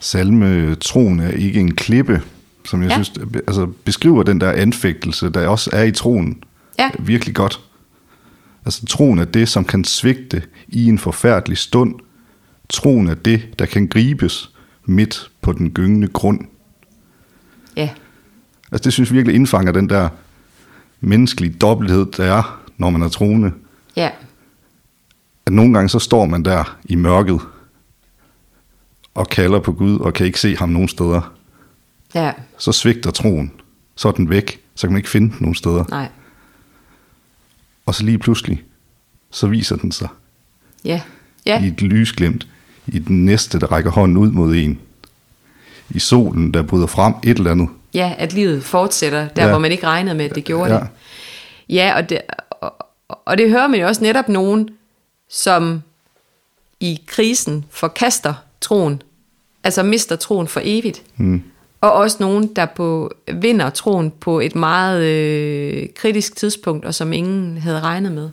salme 0.00 0.74
Troen 0.74 1.20
er 1.20 1.30
ikke 1.30 1.60
en 1.60 1.74
klippe, 1.74 2.22
som 2.64 2.82
jeg 2.82 2.90
ja. 2.90 3.02
synes 3.02 3.12
altså, 3.46 3.66
beskriver 3.84 4.22
den 4.22 4.40
der 4.40 4.52
anfægtelse, 4.52 5.30
der 5.30 5.48
også 5.48 5.70
er 5.72 5.82
i 5.82 5.92
troen 5.92 6.42
ja. 6.78 6.90
virkelig 6.98 7.34
godt. 7.34 7.60
Altså 8.64 8.86
troen 8.86 9.18
er 9.18 9.24
det, 9.24 9.48
som 9.48 9.64
kan 9.64 9.84
svigte 9.84 10.42
i 10.68 10.86
en 10.86 10.98
forfærdelig 10.98 11.58
stund. 11.58 11.94
Troen 12.68 13.08
er 13.08 13.14
det, 13.14 13.58
der 13.58 13.66
kan 13.66 13.86
gribes 13.86 14.50
midt 14.84 15.30
på 15.40 15.52
den 15.52 15.70
gyngende 15.70 16.08
grund. 16.08 16.40
Ja. 17.76 17.88
Altså 18.72 18.84
det 18.84 18.92
synes 18.92 19.10
jeg 19.10 19.16
virkelig 19.16 19.34
indfanger 19.34 19.72
den 19.72 19.88
der 19.88 20.08
menneskelige 21.00 21.54
dobbelthed, 21.54 22.06
der 22.16 22.24
er, 22.24 22.60
når 22.76 22.90
man 22.90 23.02
er 23.02 23.08
troende. 23.08 23.52
Ja 23.96 24.10
at 25.52 25.56
nogle 25.56 25.74
gange 25.74 25.88
så 25.88 25.98
står 25.98 26.24
man 26.26 26.42
der 26.44 26.76
i 26.84 26.94
mørket, 26.94 27.40
og 29.14 29.28
kalder 29.28 29.60
på 29.60 29.72
Gud 29.72 29.98
og 29.98 30.12
kan 30.14 30.26
ikke 30.26 30.40
se 30.40 30.56
ham 30.56 30.68
nogen 30.68 30.88
steder, 30.88 31.32
Ja, 32.14 32.32
så 32.58 32.72
svigter 32.72 33.10
troen. 33.10 33.52
Så 33.96 34.08
er 34.08 34.12
den 34.12 34.30
væk. 34.30 34.60
Så 34.74 34.86
kan 34.86 34.92
man 34.92 34.98
ikke 34.98 35.10
finde 35.10 35.28
den 35.30 35.36
nogen 35.40 35.54
steder. 35.54 35.84
nej. 35.90 36.08
Og 37.86 37.94
så 37.94 38.04
lige 38.04 38.18
pludselig, 38.18 38.62
så 39.30 39.46
viser 39.46 39.76
den 39.76 39.92
sig 39.92 40.08
Ja, 40.84 41.00
ja. 41.46 41.62
i 41.62 41.66
et 41.66 41.82
lysglimt, 41.82 42.46
i 42.86 42.98
den 42.98 43.24
næste, 43.24 43.60
der 43.60 43.66
rækker 43.72 43.90
hånden 43.90 44.16
ud 44.16 44.30
mod 44.30 44.54
en. 44.54 44.78
I 45.90 45.98
solen, 45.98 46.54
der 46.54 46.62
bryder 46.62 46.86
frem 46.86 47.14
et 47.24 47.38
eller 47.38 47.50
andet. 47.50 47.68
ja, 47.94 48.14
at 48.18 48.32
livet 48.32 48.64
fortsætter, 48.64 49.28
der 49.28 49.42
ja. 49.44 49.48
hvor 49.50 49.58
man 49.58 49.72
ikke 49.72 49.86
regnede 49.86 50.14
med, 50.14 50.24
at 50.24 50.34
det 50.34 50.44
gjorde 50.44 50.74
Ja. 50.74 50.80
det. 50.80 50.88
Ja, 51.68 51.92
og 51.96 52.08
det, 52.10 52.20
og, 52.50 52.74
og 53.08 53.38
det 53.38 53.50
hører 53.50 53.66
man 53.66 53.80
jo 53.80 53.86
også 53.86 54.02
netop 54.04 54.28
nogen, 54.28 54.68
som 55.32 55.82
i 56.80 57.00
krisen 57.06 57.64
forkaster 57.70 58.34
troen, 58.60 59.02
altså 59.64 59.82
mister 59.82 60.16
troen 60.16 60.48
for 60.48 60.60
evigt. 60.64 61.02
Mm. 61.16 61.42
Og 61.80 61.92
også 61.92 62.16
nogen, 62.20 62.54
der 62.56 62.66
på, 62.66 63.12
vinder 63.34 63.70
troen 63.70 64.12
på 64.20 64.40
et 64.40 64.54
meget 64.54 65.02
øh, 65.04 65.88
kritisk 65.96 66.36
tidspunkt, 66.36 66.84
og 66.84 66.94
som 66.94 67.12
ingen 67.12 67.58
havde 67.58 67.80
regnet 67.80 68.12
med. 68.12 68.30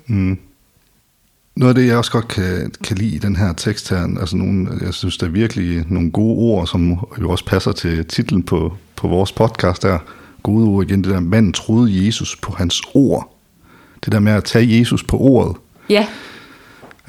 Noget 1.56 1.70
af 1.70 1.76
det, 1.76 1.88
jeg 1.88 1.98
også 1.98 2.12
godt 2.12 2.28
kan, 2.28 2.72
kan 2.84 2.98
lide 2.98 3.16
i 3.16 3.18
den 3.18 3.36
her 3.36 3.54
tekst 3.54 3.90
her, 3.90 4.20
altså 4.20 4.38
nogle, 4.38 4.70
jeg 4.82 4.94
synes, 4.94 5.18
der 5.18 5.28
er 5.28 5.32
virkelig 5.32 5.86
nogle 5.88 6.12
gode 6.12 6.38
ord, 6.38 6.68
som 6.68 6.98
jo 7.22 7.30
også 7.30 7.46
passer 7.46 7.72
til 7.72 8.06
titlen 8.06 8.44
på, 8.44 8.78
på 8.96 9.08
vores 9.08 9.32
podcast 9.32 9.84
der. 9.84 10.00
Gode 10.44 10.68
ord 10.68 10.86
igen, 10.86 11.04
det 11.04 11.12
der, 11.12 11.20
manden 11.20 11.54
troede 11.54 12.06
Jesus 12.06 12.36
på 12.36 12.54
hans 12.54 12.82
ord. 12.94 13.36
Det 14.06 14.12
der 14.12 14.20
med 14.20 14.32
at 14.32 14.44
tage 14.44 14.80
Jesus 14.80 15.04
på 15.04 15.18
ordet. 15.18 15.56
Ja, 15.90 16.08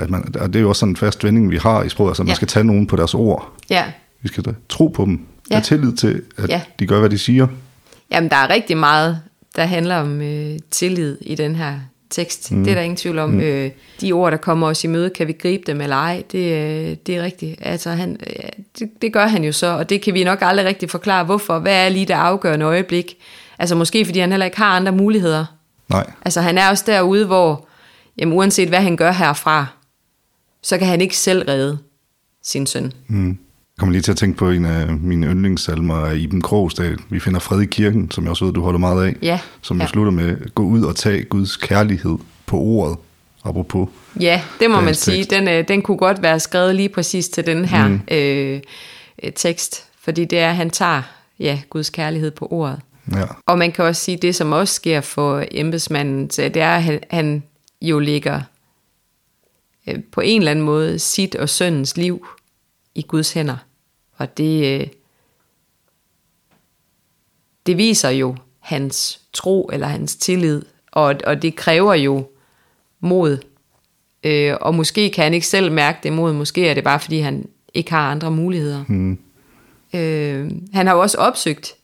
At 0.00 0.10
man, 0.10 0.34
og 0.40 0.48
det 0.52 0.56
er 0.56 0.60
jo 0.60 0.68
også 0.68 0.80
sådan 0.80 0.92
en 0.92 0.96
fast 0.96 1.24
vending, 1.24 1.50
vi 1.50 1.56
har 1.56 1.82
i 1.82 1.88
sproget, 1.88 2.10
altså 2.10 2.22
man 2.22 2.28
Ja. 2.28 2.34
skal 2.34 2.48
tage 2.48 2.64
nogen 2.64 2.86
på 2.86 2.96
deres 2.96 3.14
ord. 3.14 3.52
ja. 3.70 3.84
Vi 4.22 4.28
skal 4.28 4.44
tro 4.68 4.86
på 4.86 5.04
dem. 5.04 5.26
Ja. 5.50 5.54
Have 5.54 5.62
tillid 5.62 5.92
til, 5.92 6.22
at 6.38 6.48
Ja. 6.48 6.60
de 6.78 6.86
gør, 6.86 7.00
hvad 7.00 7.10
de 7.10 7.18
siger. 7.18 7.46
Jamen, 8.12 8.30
der 8.30 8.36
er 8.36 8.50
rigtig 8.50 8.76
meget, 8.76 9.20
der 9.56 9.64
handler 9.64 9.96
om 9.96 10.20
øh, 10.22 10.58
tillid 10.70 11.18
i 11.20 11.34
den 11.34 11.54
her 11.56 11.74
tekst. 12.10 12.52
Mm. 12.52 12.64
Det 12.64 12.70
er 12.70 12.74
der 12.74 12.82
ingen 12.82 12.96
tvivl 12.96 13.18
om. 13.18 13.30
Mm. 13.30 13.40
Øh, 13.40 13.70
de 14.00 14.12
ord, 14.12 14.30
der 14.30 14.36
kommer 14.38 14.66
os 14.66 14.84
i 14.84 14.86
møde, 14.86 15.10
kan 15.10 15.26
vi 15.26 15.32
gribe 15.32 15.62
dem 15.66 15.80
eller 15.80 15.96
ej? 15.96 16.22
Det, 16.32 16.38
øh, 16.38 16.96
det 17.06 17.16
er 17.16 17.22
rigtigt. 17.22 17.56
Altså, 17.62 17.90
han, 17.90 18.16
øh, 18.26 18.48
det, 18.78 18.88
det 19.02 19.12
gør 19.12 19.26
han 19.26 19.44
jo 19.44 19.52
så, 19.52 19.66
og 19.66 19.90
det 19.90 20.02
kan 20.02 20.14
vi 20.14 20.24
nok 20.24 20.38
aldrig 20.42 20.66
rigtig 20.66 20.90
forklare, 20.90 21.24
hvorfor. 21.24 21.58
Hvad 21.58 21.84
er 21.84 21.88
lige 21.88 22.06
det 22.06 22.14
afgørende 22.14 22.66
øjeblik? 22.66 23.16
Altså, 23.58 23.74
måske 23.74 24.04
fordi 24.04 24.18
han 24.18 24.30
heller 24.30 24.46
ikke 24.46 24.58
har 24.58 24.76
andre 24.76 24.92
muligheder. 24.92 25.44
Nej, 25.88 26.10
Altså, 26.24 26.40
han 26.40 26.58
er 26.58 26.68
også 26.70 26.84
derude, 26.86 27.26
hvor, 27.26 27.66
jamen, 28.18 28.34
uanset 28.34 28.68
hvad 28.68 28.80
han 28.80 28.96
gør 28.96 29.12
herfra, 29.12 29.66
så 30.62 30.78
kan 30.78 30.86
han 30.86 31.00
ikke 31.00 31.16
selv 31.16 31.42
redde 31.48 31.78
sin 32.42 32.66
søn. 32.66 32.92
Jeg 33.10 33.82
kommer 33.82 33.92
lige 33.92 34.02
til 34.02 34.10
at 34.10 34.16
tænke 34.16 34.38
på 34.38 34.50
en 34.50 34.64
af 34.64 34.92
mine 34.92 35.26
yndlingssalmer 35.26 35.94
af 35.94 36.16
Iben 36.16 36.40
Krogsdal. 36.40 36.98
Vi 37.10 37.20
finder 37.20 37.40
fred 37.40 37.60
i 37.60 37.66
kirken, 37.66 38.10
som 38.10 38.24
jeg 38.24 38.30
også 38.30 38.44
ved, 38.44 38.52
du 38.52 38.62
holder 38.62 38.78
meget 38.78 39.06
af. 39.06 39.16
Ja, 39.22 39.40
Som 39.62 39.80
ja. 39.80 39.86
slutter 39.86 40.12
med, 40.12 40.54
gå 40.54 40.62
ud 40.62 40.82
og 40.82 40.96
tag 40.96 41.28
Guds 41.28 41.56
kærlighed 41.56 42.18
på 42.46 42.58
ordet. 42.58 42.96
Apropos. 43.44 43.88
Ja, 44.20 44.42
det 44.60 44.70
må 44.70 44.80
man 44.80 44.94
sige. 44.94 45.24
Den, 45.24 45.48
øh, 45.48 45.68
den 45.68 45.82
kunne 45.82 45.96
godt 45.96 46.22
være 46.22 46.40
skrevet 46.40 46.74
lige 46.74 46.88
præcis 46.88 47.28
til 47.28 47.46
den 47.46 47.64
her 47.64 47.88
mm. 47.88 48.00
øh, 48.10 48.60
øh, 49.22 49.32
tekst, 49.32 49.84
fordi 50.00 50.24
det 50.24 50.38
er, 50.38 50.48
at 50.50 50.56
han 50.56 50.70
tager 50.70 51.02
ja, 51.38 51.60
Guds 51.70 51.90
kærlighed 51.90 52.30
på 52.30 52.48
ordet. 52.50 52.80
Ja, 53.12 53.24
Og 53.46 53.58
man 53.58 53.72
kan 53.72 53.84
også 53.84 54.04
sige, 54.04 54.16
det 54.16 54.34
som 54.34 54.52
også 54.52 54.74
sker 54.74 55.00
for 55.00 55.44
embedsmanden, 55.50 56.26
det 56.26 56.56
er, 56.56 56.76
at 56.76 56.82
han, 56.82 57.00
han 57.10 57.42
jo 57.82 57.98
ligger 57.98 58.40
øh, 59.86 60.02
på 60.12 60.20
en 60.20 60.40
eller 60.40 60.50
anden 60.50 60.64
måde 60.64 60.98
sit 60.98 61.34
og 61.34 61.48
søndens 61.48 61.96
liv 61.96 62.26
i 62.94 63.02
Guds 63.02 63.32
hænder. 63.32 63.56
Og 64.16 64.38
det, 64.38 64.80
øh, 64.80 64.86
det 67.66 67.76
viser 67.76 68.10
jo 68.10 68.36
hans 68.58 69.20
tro 69.32 69.70
eller 69.72 69.86
hans 69.86 70.16
tillid, 70.16 70.62
og, 70.92 71.14
og 71.26 71.42
det 71.42 71.56
kræver 71.56 71.94
jo 71.94 72.28
mod. 73.00 73.38
Øh, 74.24 74.54
og 74.60 74.74
måske 74.74 75.10
kan 75.10 75.24
han 75.24 75.34
ikke 75.34 75.46
selv 75.46 75.72
mærke 75.72 75.98
det 76.02 76.12
mod, 76.12 76.32
måske 76.32 76.68
er 76.68 76.74
det 76.74 76.84
bare 76.84 77.00
fordi 77.00 77.18
han 77.18 77.48
ikke 77.74 77.90
har 77.90 78.10
andre 78.10 78.30
muligheder. 78.30 78.84
Mm. 78.88 79.18
Øh, 79.94 80.50
han 80.72 80.86
har 80.86 80.94
jo 80.94 81.00
også 81.00 81.18
opsøgt 81.18 81.74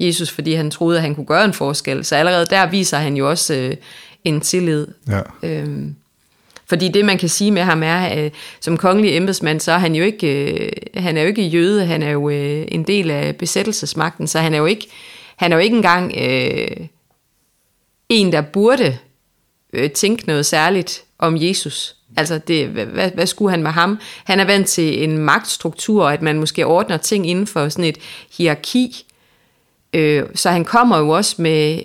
Jesus, 0.00 0.30
fordi 0.30 0.52
han 0.52 0.70
troede, 0.70 0.96
at 0.98 1.02
han 1.02 1.14
kunne 1.14 1.26
gøre 1.26 1.44
en 1.44 1.52
forskel. 1.52 2.04
Så 2.04 2.16
allerede 2.16 2.46
der 2.46 2.70
viser 2.70 2.98
han 2.98 3.16
jo 3.16 3.30
også 3.30 3.54
øh, 3.54 3.76
en 4.24 4.40
tillid. 4.40 4.86
ja. 5.08 5.20
Øhm, 5.42 5.94
fordi 6.68 6.88
det, 6.88 7.04
man 7.04 7.18
kan 7.18 7.28
sige 7.28 7.50
med 7.50 7.62
ham 7.62 7.82
er, 7.82 8.24
øh, 8.24 8.30
som 8.60 8.76
kongelig 8.76 9.16
embedsmand, 9.16 9.60
så 9.60 9.72
er 9.72 9.78
han 9.78 9.94
jo 9.94 10.04
ikke, 10.04 10.52
øh, 10.52 10.72
han 10.94 11.16
er 11.16 11.22
jo 11.22 11.28
ikke 11.28 11.42
jøde, 11.42 11.86
han 11.86 12.02
er 12.02 12.10
jo 12.10 12.30
øh, 12.30 12.66
en 12.68 12.82
del 12.82 13.10
af 13.10 13.36
besættelsesmagten, 13.36 14.26
så 14.26 14.38
han 14.38 14.54
er 14.54 14.58
jo 14.58 14.66
ikke, 14.66 14.88
han 15.36 15.52
er 15.52 15.56
jo 15.56 15.62
ikke 15.62 15.76
engang 15.76 16.12
øh, 16.18 16.86
en, 18.08 18.32
der 18.32 18.40
burde 18.40 18.98
øh, 19.72 19.90
tænke 19.90 20.26
noget 20.26 20.46
særligt 20.46 21.04
om 21.18 21.36
Jesus. 21.40 21.96
Altså, 22.16 22.38
det, 22.38 22.68
hvad, 22.68 23.10
hvad, 23.10 23.26
skulle 23.26 23.50
han 23.50 23.62
med 23.62 23.70
ham? 23.70 23.98
Han 24.24 24.40
er 24.40 24.44
vant 24.44 24.68
til 24.68 25.04
en 25.04 25.18
magtstruktur, 25.18 26.08
at 26.08 26.22
man 26.22 26.38
måske 26.38 26.66
ordner 26.66 26.96
ting 26.96 27.30
inden 27.30 27.46
for 27.46 27.68
sådan 27.68 27.84
et 27.84 27.98
hierarki. 28.36 29.06
Øh, 29.92 30.22
så 30.34 30.50
han 30.50 30.64
kommer 30.64 30.98
jo 30.98 31.08
også 31.08 31.42
med 31.42 31.80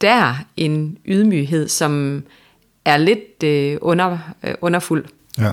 der 0.00 0.34
en 0.56 0.98
ydmyghed, 1.06 1.68
som 1.68 2.22
er 2.92 2.96
lidt 2.96 3.42
øh, 3.44 3.78
under, 3.80 4.18
øh, 4.44 4.54
underfuld. 4.60 5.04
ja. 5.38 5.50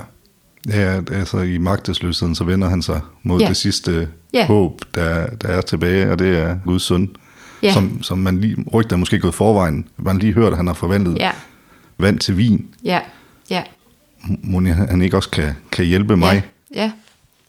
Ja, 0.69 1.01
altså 1.11 1.37
i 1.39 1.57
magtesløsheden, 1.57 2.35
så 2.35 2.43
vender 2.43 2.69
han 2.69 2.81
sig 2.81 3.01
mod 3.23 3.39
Ja. 3.41 3.47
det 3.47 3.57
sidste 3.57 4.09
Ja. 4.33 4.45
håb, 4.45 4.81
der, 4.95 5.27
der 5.29 5.47
er 5.47 5.61
tilbage, 5.61 6.11
og 6.11 6.19
det 6.19 6.37
er 6.37 6.57
Guds 6.65 6.83
søn. 6.83 7.15
Ja. 7.63 7.73
Som, 7.73 8.03
som 8.03 8.17
man 8.17 8.37
lige, 8.41 8.65
rygter 8.73 8.95
er 8.95 8.97
måske 8.97 9.19
gået 9.19 9.33
forvejen. 9.35 9.87
Man 9.97 10.17
lige 10.17 10.33
hørt, 10.33 10.51
at 10.51 10.57
han 10.57 10.67
har 10.67 10.73
forvandlet 10.73 11.17
Ja, 11.17 11.31
vand 11.97 12.19
til 12.19 12.37
vin. 12.37 12.67
ja, 12.83 12.99
ja. 13.49 13.63
Må 14.43 14.59
han 14.59 15.01
ikke 15.01 15.17
også 15.17 15.29
kan, 15.29 15.53
kan 15.71 15.85
hjælpe 15.85 16.17
mig? 16.17 16.43
Ja, 16.75 16.91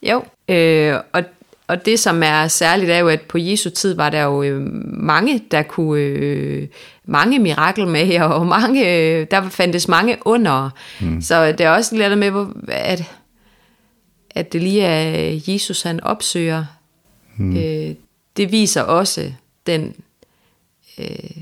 ja. 0.03 0.13
jo. 0.13 0.23
Øh, 0.55 0.99
og, 1.13 1.23
og 1.69 1.85
det, 1.85 1.99
som 1.99 2.23
er 2.23 2.47
særligt, 2.47 2.91
er 2.91 2.97
jo, 2.97 3.07
at 3.07 3.21
på 3.21 3.37
Jesu 3.37 3.69
tid 3.69 3.93
var 3.93 4.09
der 4.09 4.23
jo 4.23 4.43
øh, 4.43 4.61
mange, 5.03 5.43
der 5.51 5.63
kunne... 5.63 6.01
Øh, 6.01 6.67
mange 7.09 7.39
mirakelmager, 7.39 8.23
og 8.23 8.47
mange, 8.47 8.95
øh, 8.95 9.27
der 9.31 9.49
fandtes 9.49 9.87
mange 9.87 10.17
under. 10.25 10.69
Mm. 11.01 11.21
Så 11.21 11.51
det 11.51 11.61
er 11.61 11.69
også 11.69 11.95
lidt 11.95 12.17
med, 12.17 12.45
at, 12.67 13.03
at 14.31 14.53
det 14.53 14.63
lige 14.63 14.81
er 14.81 15.39
Jesus, 15.47 15.81
han 15.81 16.03
opsøger. 16.03 16.65
Mm. 17.37 17.57
Øh, 17.57 17.95
det 18.37 18.51
viser 18.51 18.81
også 18.81 19.31
den 19.67 19.95
øh, 20.97 21.41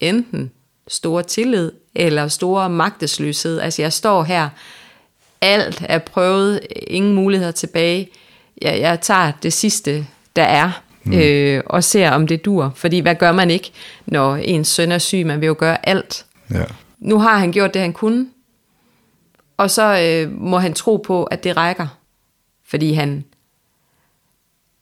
enten 0.00 0.50
store 0.88 1.22
tillid 1.22 1.72
eller 1.94 2.28
store 2.28 2.70
magtesløshed. 2.70 3.60
Altså 3.60 3.82
jeg 3.82 3.92
står 3.92 4.22
her, 4.22 4.48
alt 5.40 5.82
er 5.88 5.98
prøvet, 5.98 6.60
ingen 6.86 7.14
muligheder 7.14 7.52
tilbage. 7.52 8.08
Jeg, 8.62 8.80
jeg 8.80 9.00
tager 9.00 9.32
det 9.42 9.52
sidste, 9.52 10.06
der 10.36 10.42
er, 10.42 10.82
mm. 11.04 11.12
øh, 11.12 11.62
og 11.66 11.84
ser 11.84 12.10
om 12.10 12.26
det 12.26 12.44
dur. 12.44 12.72
Fordi 12.76 13.00
hvad 13.00 13.14
gør 13.14 13.32
man 13.32 13.50
ikke, 13.50 13.72
når 14.06 14.36
ens 14.36 14.68
søn 14.68 14.92
er 14.92 14.98
syg? 14.98 15.26
Man 15.26 15.40
vil 15.40 15.46
jo 15.46 15.56
gøre 15.58 15.88
alt. 15.88 16.26
Ja. 16.50 16.64
Nu 16.98 17.18
har 17.18 17.38
han 17.38 17.52
gjort 17.52 17.74
det, 17.74 17.82
han 17.82 17.92
kunne. 17.92 18.26
Og 19.56 19.70
så 19.70 20.00
øh, 20.00 20.32
må 20.40 20.58
han 20.58 20.74
tro 20.74 20.96
på, 20.96 21.24
at 21.24 21.44
det 21.44 21.56
rækker. 21.56 21.86
Fordi 22.66 22.92
han 22.92 23.24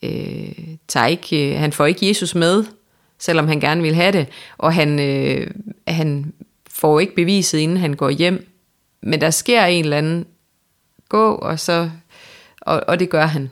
øh, 0.03 0.77
tager 0.89 1.07
ikke, 1.07 1.53
øh, 1.53 1.61
han 1.61 1.73
får 1.73 1.87
ikke 1.87 2.09
Jesus 2.09 2.35
med, 2.35 2.65
selvom 3.19 3.49
han 3.49 3.61
gerne 3.61 3.83
vil 3.83 3.95
have 3.95 4.13
det. 4.13 4.27
Og 4.59 4.75
han, 4.75 5.01
øh, 5.01 5.51
han 5.89 6.33
får 6.71 7.01
ikke 7.01 7.15
beviset, 7.15 7.59
inden 7.59 7.77
han 7.77 7.95
går 7.95 8.11
hjem. 8.11 8.49
Men 9.03 9.21
der 9.21 9.31
sker 9.31 9.65
en 9.65 9.85
eller 9.85 9.99
anden 9.99 10.27
gå, 11.09 11.35
og 11.35 11.61
så 11.61 11.91
og, 12.61 12.83
og 12.89 13.01
det 13.01 13.11
gør 13.11 13.27
han. 13.27 13.51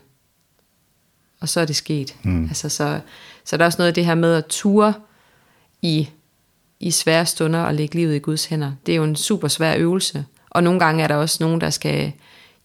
Og 1.40 1.48
så 1.48 1.60
er 1.60 1.64
det 1.64 1.76
sket. 1.76 2.16
Mm. 2.22 2.44
Altså, 2.44 2.68
så, 2.68 3.00
så 3.44 3.56
der 3.56 3.62
er 3.62 3.66
også 3.66 3.78
noget 3.78 3.88
af 3.88 3.94
det 3.94 4.06
her 4.06 4.14
med 4.14 4.34
at 4.34 4.46
ture 4.48 4.94
i, 5.82 6.08
i 6.80 6.90
svære 6.90 7.26
stunder 7.26 7.60
og 7.60 7.74
lægge 7.74 7.94
livet 7.94 8.16
i 8.16 8.18
Guds 8.18 8.46
hænder. 8.46 8.72
Det 8.86 8.92
er 8.92 8.96
jo 8.96 9.04
en 9.04 9.16
super 9.16 9.48
svær 9.48 9.76
øvelse. 9.76 10.24
Og 10.50 10.62
nogle 10.62 10.80
gange 10.80 11.02
er 11.02 11.08
der 11.08 11.14
også 11.14 11.36
nogen, 11.40 11.60
der 11.60 11.70
skal 11.70 12.12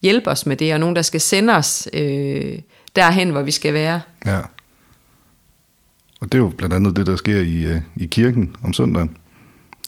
hjælpe 0.02 0.30
os 0.30 0.46
med 0.46 0.56
det, 0.56 0.74
og 0.74 0.80
nogen, 0.80 0.96
der 0.96 1.02
skal 1.02 1.20
sende 1.20 1.56
os 1.56 1.88
øh, 1.92 2.58
derhen, 2.96 3.30
hvor 3.30 3.42
vi 3.42 3.50
skal 3.50 3.74
være. 3.74 4.00
Ja. 4.26 4.40
Og 6.20 6.32
det 6.32 6.34
er 6.34 6.42
jo 6.42 6.48
blandt 6.48 6.74
andet 6.74 6.96
det, 6.96 7.06
der 7.06 7.16
sker 7.16 7.40
i, 7.40 7.64
øh, 7.64 7.80
i 7.96 8.06
kirken 8.06 8.56
om 8.64 8.72
søndagen. 8.72 9.16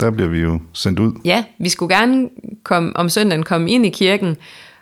Der 0.00 0.10
bliver 0.10 0.28
vi 0.28 0.38
jo 0.38 0.60
sendt 0.72 0.98
ud. 0.98 1.12
Ja, 1.24 1.44
vi 1.58 1.68
skulle 1.68 1.96
gerne 1.96 2.28
komme, 2.62 2.96
om 2.96 3.08
søndagen 3.08 3.42
komme 3.42 3.70
ind 3.70 3.86
i 3.86 3.90
kirken 3.90 4.36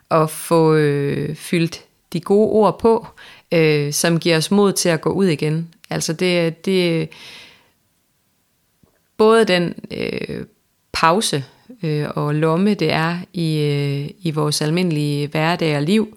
og 0.08 0.30
få 0.30 0.74
øh, 0.74 1.36
fyldt 1.36 1.84
de 2.12 2.20
gode 2.20 2.50
ord 2.50 2.78
på, 2.78 3.06
øh, 3.52 3.92
som 3.92 4.20
giver 4.20 4.36
os 4.36 4.50
mod 4.50 4.72
til 4.72 4.88
at 4.88 5.00
gå 5.00 5.10
ud 5.10 5.26
igen. 5.26 5.74
Altså 5.90 6.12
det, 6.12 6.64
det 6.64 7.08
både 9.16 9.44
den 9.44 9.74
øh, 9.90 10.44
pause 10.92 11.44
øh, 11.82 12.06
og 12.14 12.34
lomme, 12.34 12.74
det 12.74 12.92
er 12.92 13.18
i, 13.32 13.58
øh, 13.60 14.10
i 14.18 14.30
vores 14.30 14.62
almindelige 14.62 15.26
hverdag 15.26 15.76
og 15.76 15.82
liv, 15.82 16.16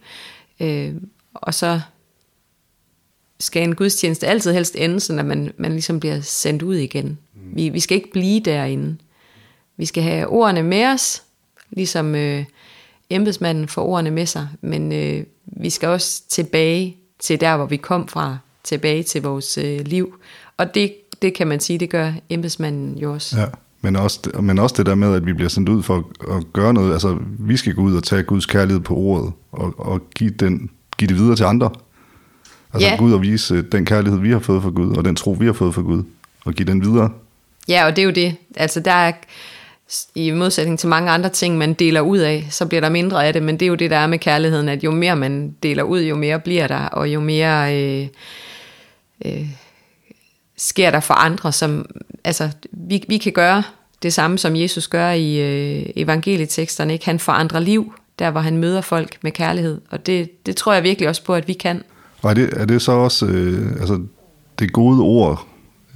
øh, 0.60 0.94
og 1.34 1.54
så 1.54 1.82
skal 3.40 3.64
en 3.64 3.76
gudstjeneste 3.76 4.28
altid 4.28 4.54
helst 4.54 4.76
ende, 4.76 5.00
så 5.00 5.14
man, 5.14 5.54
man 5.58 5.72
ligesom 5.72 6.00
bliver 6.00 6.22
sendt 6.22 6.62
ud 6.62 6.76
igen. 6.76 7.18
Vi, 7.34 7.70
vi 7.70 7.80
skal 7.80 7.96
ikke 7.96 8.12
blive 8.12 8.40
derinde. 8.40 8.98
Vi 9.78 9.86
skal 9.86 10.04
have 10.04 10.28
ordene 10.28 10.64
med 10.64 10.86
os, 10.86 11.24
ligesom 11.70 12.16
øh, 12.16 12.46
embedsmanden 13.10 13.68
får 13.68 13.86
ordene 13.86 14.12
med 14.12 14.26
sig, 14.26 14.48
men 14.62 14.94
øh, 14.94 15.24
vi 15.46 15.70
skal 15.70 15.90
også 15.90 16.24
tilbage 16.30 16.98
til 17.20 17.42
der, 17.42 17.58
hvor 17.58 17.66
vi 17.66 17.78
kom 17.78 18.08
fra, 18.08 18.38
tilbage 18.64 19.04
til 19.04 19.22
vores 19.22 19.58
øh, 19.58 19.80
liv. 19.86 20.16
Og 20.58 20.76
det, 20.76 20.94
det 21.22 21.34
kan 21.34 21.48
man 21.48 21.60
sige, 21.60 21.80
det 21.80 21.90
gør 21.90 22.12
embedsmanden 22.30 22.98
jo 22.98 23.14
også. 23.14 23.40
Ja, 23.40 23.46
men 23.82 23.96
også, 23.96 24.20
men 24.42 24.60
også 24.60 24.76
det 24.78 24.86
der 24.86 24.96
med, 24.96 25.16
at 25.16 25.26
vi 25.26 25.34
bliver 25.34 25.50
sendt 25.50 25.70
ud 25.70 25.84
for 25.84 25.98
at, 25.98 26.36
at 26.38 26.54
gøre 26.54 26.74
noget. 26.74 26.94
Altså, 26.94 27.18
vi 27.40 27.58
skal 27.58 27.74
gå 27.74 27.82
ud 27.82 27.96
og 27.96 28.04
tage 28.04 28.24
Guds 28.24 28.46
kærlighed 28.46 28.82
på 28.82 28.96
ordet, 28.96 29.34
og, 29.52 29.74
og 29.78 30.02
give, 30.16 30.30
den, 30.30 30.70
give 30.98 31.08
det 31.08 31.18
videre 31.18 31.36
til 31.36 31.44
andre. 31.44 31.70
Altså 32.74 32.90
Ja. 32.90 32.96
Gud 32.98 33.14
og 33.14 33.22
vise 33.22 33.56
øh, 33.56 33.64
den 33.72 33.86
kærlighed, 33.86 34.20
vi 34.20 34.32
har 34.32 34.40
fået 34.40 34.64
fra 34.64 34.70
Gud, 34.70 34.98
og 34.98 35.06
den 35.06 35.16
tro, 35.16 35.32
vi 35.32 35.46
har 35.46 35.54
fået 35.54 35.76
fra 35.76 35.82
Gud, 35.82 36.04
og 36.46 36.54
give 36.54 36.68
den 36.68 36.82
videre. 36.84 37.10
Ja, 37.68 37.86
og 37.86 37.96
det 37.96 38.02
er 38.02 38.06
jo 38.06 38.12
det. 38.12 38.36
Altså 38.56 38.80
der 38.80 38.92
er, 38.92 39.12
i 40.16 40.32
modsætning 40.32 40.80
til 40.80 40.90
mange 40.90 41.12
andre 41.12 41.30
ting, 41.30 41.58
man 41.58 41.74
deler 41.74 42.02
ud 42.02 42.18
af, 42.18 42.48
så 42.50 42.66
bliver 42.66 42.82
der 42.82 42.90
mindre 42.90 43.28
af 43.28 43.34
det, 43.34 43.44
men 43.44 43.60
det 43.60 43.66
er 43.66 43.68
jo 43.68 43.76
det, 43.76 43.92
der 43.92 43.98
er 43.98 44.08
med 44.08 44.20
kærligheden, 44.20 44.70
at 44.70 44.84
jo 44.84 44.92
mere 44.92 45.16
man 45.16 45.56
deler 45.64 45.84
ud, 45.84 46.02
jo 46.02 46.16
mere 46.16 46.40
bliver 46.40 46.68
der, 46.68 46.86
og 46.86 47.08
jo 47.08 47.20
mere 47.20 47.78
øh, 47.78 48.08
øh, 49.26 49.50
sker 50.58 50.92
der 50.92 51.00
for 51.00 51.14
andre, 51.14 51.52
som, 51.52 51.86
altså 52.24 52.50
vi, 52.72 53.04
vi 53.08 53.18
kan 53.18 53.32
gøre 53.32 53.64
det 54.04 54.14
samme, 54.14 54.38
som 54.38 54.56
Jesus 54.56 54.88
gør 54.88 55.12
i 55.12 55.40
øh, 55.40 55.86
evangelieteksterne, 55.96 56.94
ikke? 56.94 57.06
Han 57.06 57.20
forandrer 57.20 57.60
liv, 57.60 57.94
der 58.20 58.32
hvor 58.32 58.42
han 58.42 58.58
møder 58.58 58.82
folk 58.82 59.18
med 59.22 59.32
kærlighed, 59.32 59.82
og 59.90 60.06
det, 60.06 60.46
det 60.46 60.56
tror 60.56 60.74
jeg 60.74 60.84
virkelig 60.84 61.10
også 61.10 61.24
på, 61.24 61.34
at 61.34 61.48
vi 61.48 61.54
kan. 61.54 61.84
Og 62.22 62.30
er 62.30 62.34
det, 62.34 62.50
er 62.54 62.66
det 62.66 62.82
så 62.82 62.92
også 62.92 63.26
øh, 63.26 63.72
altså, 63.80 64.02
det 64.60 64.74
gode 64.74 65.02
ord, 65.02 65.48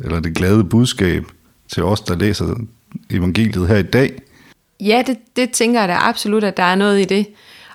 eller 0.03 0.19
det 0.19 0.35
glade 0.35 0.63
budskab 0.63 1.23
til 1.67 1.83
os, 1.83 2.01
der 2.01 2.15
læser 2.15 2.55
evangeliet 3.11 3.67
her 3.67 3.77
i 3.77 3.83
dag? 3.83 4.11
Ja, 4.79 5.03
det, 5.07 5.17
det 5.35 5.51
tænker 5.51 5.79
jeg 5.79 5.89
da 5.89 5.93
absolut, 5.99 6.43
at 6.43 6.57
der 6.57 6.63
er 6.63 6.75
noget 6.75 7.01
i 7.01 7.05
det. 7.05 7.27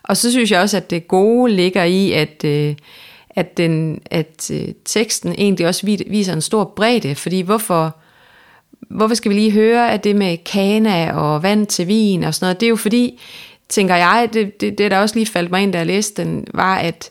Og 0.02 0.16
så 0.16 0.30
synes 0.30 0.50
jeg 0.50 0.60
også, 0.60 0.76
at 0.76 0.90
det 0.90 1.08
gode 1.08 1.52
ligger 1.52 1.84
i, 1.84 2.12
at, 2.12 2.44
øh, 2.44 2.74
at, 3.30 3.56
den, 3.56 4.00
at 4.10 4.50
øh, 4.52 4.68
teksten 4.84 5.34
egentlig 5.38 5.66
også 5.66 5.96
viser 6.06 6.32
en 6.32 6.40
stor 6.40 6.64
bredde, 6.76 7.14
fordi 7.14 7.40
hvorfor, 7.40 7.96
hvorfor 8.90 9.14
skal 9.14 9.30
vi 9.30 9.34
lige 9.34 9.52
høre, 9.52 9.92
at 9.92 10.04
det 10.04 10.16
med 10.16 10.36
kana 10.44 11.12
og 11.12 11.42
vand 11.42 11.66
til 11.66 11.88
vin 11.88 12.24
og 12.24 12.34
sådan 12.34 12.44
noget, 12.44 12.60
det 12.60 12.66
er 12.66 12.70
jo 12.70 12.76
fordi, 12.76 13.20
tænker 13.68 13.94
jeg, 13.94 14.28
det, 14.32 14.60
det, 14.60 14.78
det 14.78 14.90
der 14.90 14.98
også 14.98 15.14
lige 15.14 15.26
faldt 15.26 15.50
mig 15.50 15.62
ind, 15.62 15.72
da 15.72 15.78
jeg 15.78 15.86
læste 15.86 16.22
den, 16.24 16.46
var, 16.54 16.76
at 16.76 17.10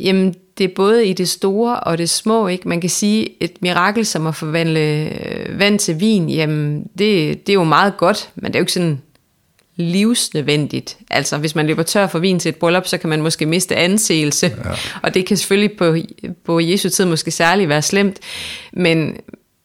Jamen, 0.00 0.34
det 0.58 0.64
er 0.64 0.74
både 0.76 1.06
i 1.06 1.12
det 1.12 1.28
store 1.28 1.80
og 1.80 1.98
det 1.98 2.10
små, 2.10 2.46
ikke? 2.48 2.68
Man 2.68 2.80
kan 2.80 2.90
sige, 2.90 3.42
et 3.42 3.62
mirakel 3.62 4.06
som 4.06 4.26
at 4.26 4.34
forvandle 4.34 4.80
øh, 4.80 5.58
vand 5.58 5.78
til 5.78 6.00
vin, 6.00 6.30
jamen, 6.30 6.82
det, 6.98 7.46
det 7.46 7.48
er 7.48 7.54
jo 7.54 7.64
meget 7.64 7.96
godt, 7.96 8.30
men 8.34 8.44
det 8.44 8.54
er 8.54 8.58
jo 8.58 8.62
ikke 8.62 8.72
sådan 8.72 9.02
livsnødvendigt. 9.76 10.98
Altså, 11.10 11.38
hvis 11.38 11.54
man 11.54 11.66
løber 11.66 11.82
tør 11.82 12.06
for 12.06 12.18
vin 12.18 12.38
til 12.38 12.48
et 12.48 12.56
bryllup, 12.56 12.86
så 12.86 12.98
kan 12.98 13.10
man 13.10 13.22
måske 13.22 13.46
miste 13.46 13.76
anseelse, 13.76 14.46
ja. 14.46 14.70
og 15.02 15.14
det 15.14 15.26
kan 15.26 15.36
selvfølgelig 15.36 15.78
på, 15.78 15.96
på 16.44 16.60
Jesu 16.60 16.88
tid 16.88 17.04
måske 17.04 17.30
særligt 17.30 17.68
være 17.68 17.82
slemt, 17.82 18.18
men, 18.72 19.16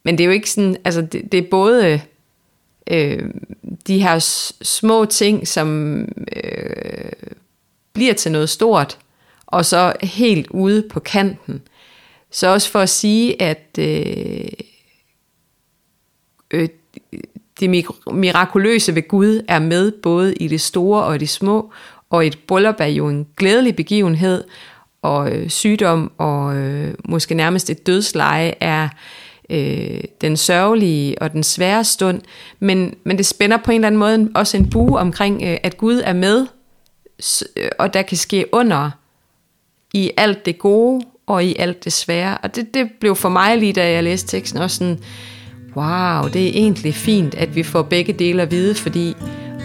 men 0.05 0.17
det 0.17 0.23
er 0.23 0.25
jo 0.25 0.31
ikke 0.31 0.50
sådan, 0.50 0.77
altså, 0.85 1.01
det, 1.01 1.31
det 1.31 1.38
er 1.38 1.50
både 1.51 2.01
øh, 2.91 3.29
de 3.88 4.00
her 4.00 4.19
små 4.62 5.05
ting, 5.05 5.47
som 5.47 6.00
øh, 6.35 7.12
bliver 7.93 8.13
til 8.13 8.31
noget 8.31 8.50
stort, 8.50 8.97
og 9.53 9.65
så 9.65 9.93
helt 10.03 10.48
ude 10.48 10.88
på 10.89 11.00
kanten. 11.00 11.62
Så 12.31 12.48
også 12.48 12.69
for 12.72 12.79
at 12.79 12.89
sige, 12.89 13.41
at 13.41 13.78
øh, 13.80 14.45
øh, 16.51 16.69
det 17.60 17.84
mirakuløse 18.12 18.95
ved 18.95 19.08
Gud 19.08 19.41
er 19.47 19.60
med 19.60 19.91
både 19.91 20.34
i 20.36 20.47
det 20.47 20.62
store 20.62 21.04
og 21.04 21.19
det 21.19 21.30
små, 21.30 21.71
og 22.10 22.28
et 22.28 22.39
bryllup 22.47 22.75
er 22.80 22.86
jo 22.86 23.08
en 23.10 23.28
glædelig 23.38 23.75
begivenhed, 23.75 24.43
og 25.01 25.32
øh, 25.32 25.49
sygdom 25.49 26.12
og 26.17 26.56
øh, 26.58 26.93
måske 27.06 27.36
nærmest 27.36 27.69
et 27.69 27.88
dødsleje 27.88 28.54
er 28.60 28.89
øh, 29.49 30.04
den 30.21 30.38
sørgelige 30.38 31.21
og 31.21 31.32
den 31.32 31.43
svære 31.43 31.84
stund, 31.84 32.21
men, 32.60 32.95
men 33.04 33.17
det 33.17 33.25
spænder 33.25 33.58
på 33.58 33.71
en 33.71 33.75
eller 33.75 33.88
anden 33.88 33.99
måde 33.99 34.32
også 34.36 34.58
en 34.58 34.69
bue 34.69 34.99
omkring, 34.99 35.43
øh, 35.43 35.58
at 35.63 35.78
Gud 35.78 36.01
er 36.06 36.13
med, 36.13 36.47
s- 37.21 37.43
øh, 37.58 37.69
og 37.80 37.93
der 37.93 38.01
kan 38.01 38.17
ske 38.17 38.45
under 38.51 38.91
i 39.93 40.12
alt 40.17 40.45
det 40.45 40.60
gode 40.60 41.01
og 41.27 41.45
i 41.45 41.56
alt 41.60 41.84
det 41.84 41.93
svære. 41.93 42.38
Og 42.38 42.56
det, 42.56 42.73
det 42.73 42.88
blev 42.99 43.15
for 43.15 43.29
mig 43.29 43.58
lige, 43.58 43.73
da 43.73 43.91
jeg 43.91 44.03
læste 44.03 44.38
teksten, 44.38 44.60
også 44.60 44.77
sådan, 44.77 44.99
wow, 45.75 46.29
det 46.34 46.43
er 46.45 46.51
egentlig 46.53 46.95
fint, 46.95 47.36
at 47.36 47.56
vi 47.56 47.63
får 47.63 47.82
begge 47.82 48.13
dele 48.13 48.41
at 48.41 48.51
vide, 48.51 48.75
fordi 48.75 49.15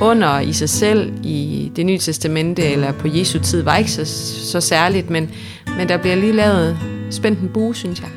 under 0.00 0.40
i 0.40 0.52
sig 0.52 0.68
selv 0.68 1.12
i 1.24 1.72
det 1.76 1.86
nye 1.86 1.98
testamente 1.98 2.62
eller 2.62 2.92
på 2.92 3.08
Jesu 3.08 3.38
tid 3.38 3.62
var 3.62 3.76
ikke 3.76 3.90
så, 3.90 4.04
så 4.50 4.60
særligt, 4.60 5.10
men, 5.10 5.30
men 5.76 5.88
der 5.88 5.96
bliver 5.96 6.16
lige 6.16 6.32
lavet 6.32 6.78
spændt 7.10 7.38
en 7.38 7.48
bue, 7.48 7.74
synes 7.74 8.00
jeg. 8.00 8.08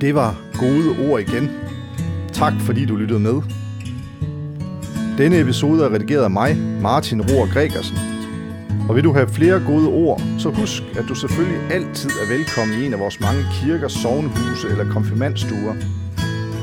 Det 0.00 0.14
var 0.14 0.40
gode 0.58 1.10
ord 1.10 1.20
igen. 1.20 1.50
Tak 2.32 2.52
fordi 2.60 2.84
du 2.84 2.96
lyttede 2.96 3.20
med. 3.20 3.42
Denne 5.18 5.40
episode 5.40 5.84
er 5.84 5.94
redigeret 5.94 6.24
af 6.24 6.30
mig, 6.30 6.56
Martin 6.56 7.22
Rohr 7.22 7.52
Gregersen. 7.52 8.17
Og 8.88 8.96
vil 8.96 9.04
du 9.04 9.12
have 9.12 9.28
flere 9.28 9.62
gode 9.66 9.88
ord, 9.88 10.22
så 10.38 10.50
husk, 10.50 10.82
at 10.98 11.04
du 11.08 11.14
selvfølgelig 11.14 11.60
altid 11.70 12.10
er 12.10 12.28
velkommen 12.28 12.78
i 12.78 12.86
en 12.86 12.92
af 12.92 13.00
vores 13.00 13.20
mange 13.20 13.42
kirker, 13.60 13.88
sovnhuse 13.88 14.68
eller 14.68 14.92
konfirmandstuer. 14.92 15.74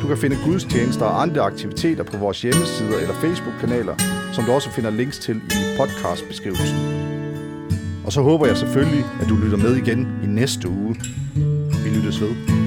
Du 0.02 0.08
kan 0.08 0.18
finde 0.18 0.38
gudstjenester 0.46 1.06
og 1.06 1.22
andre 1.22 1.42
aktiviteter 1.42 2.04
på 2.04 2.18
vores 2.18 2.42
hjemmesider 2.42 2.98
eller 2.98 3.14
Facebook-kanaler, 3.14 3.96
som 4.34 4.44
du 4.44 4.52
også 4.52 4.70
finder 4.70 4.90
links 4.90 5.20
til 5.20 5.36
i 5.36 5.78
podcastbeskrivelsen. 5.78 6.78
Og 8.06 8.12
så 8.12 8.22
håber 8.22 8.46
jeg 8.46 8.58
selvfølgelig, 8.58 9.06
at 9.22 9.30
du 9.30 9.36
lytter 9.36 9.58
med 9.58 9.76
igen 9.76 10.08
i 10.24 10.28
næste 10.28 10.70
uge. 10.70 10.96
Vi 11.84 11.90
lyttes 11.90 12.22
ved. 12.22 12.65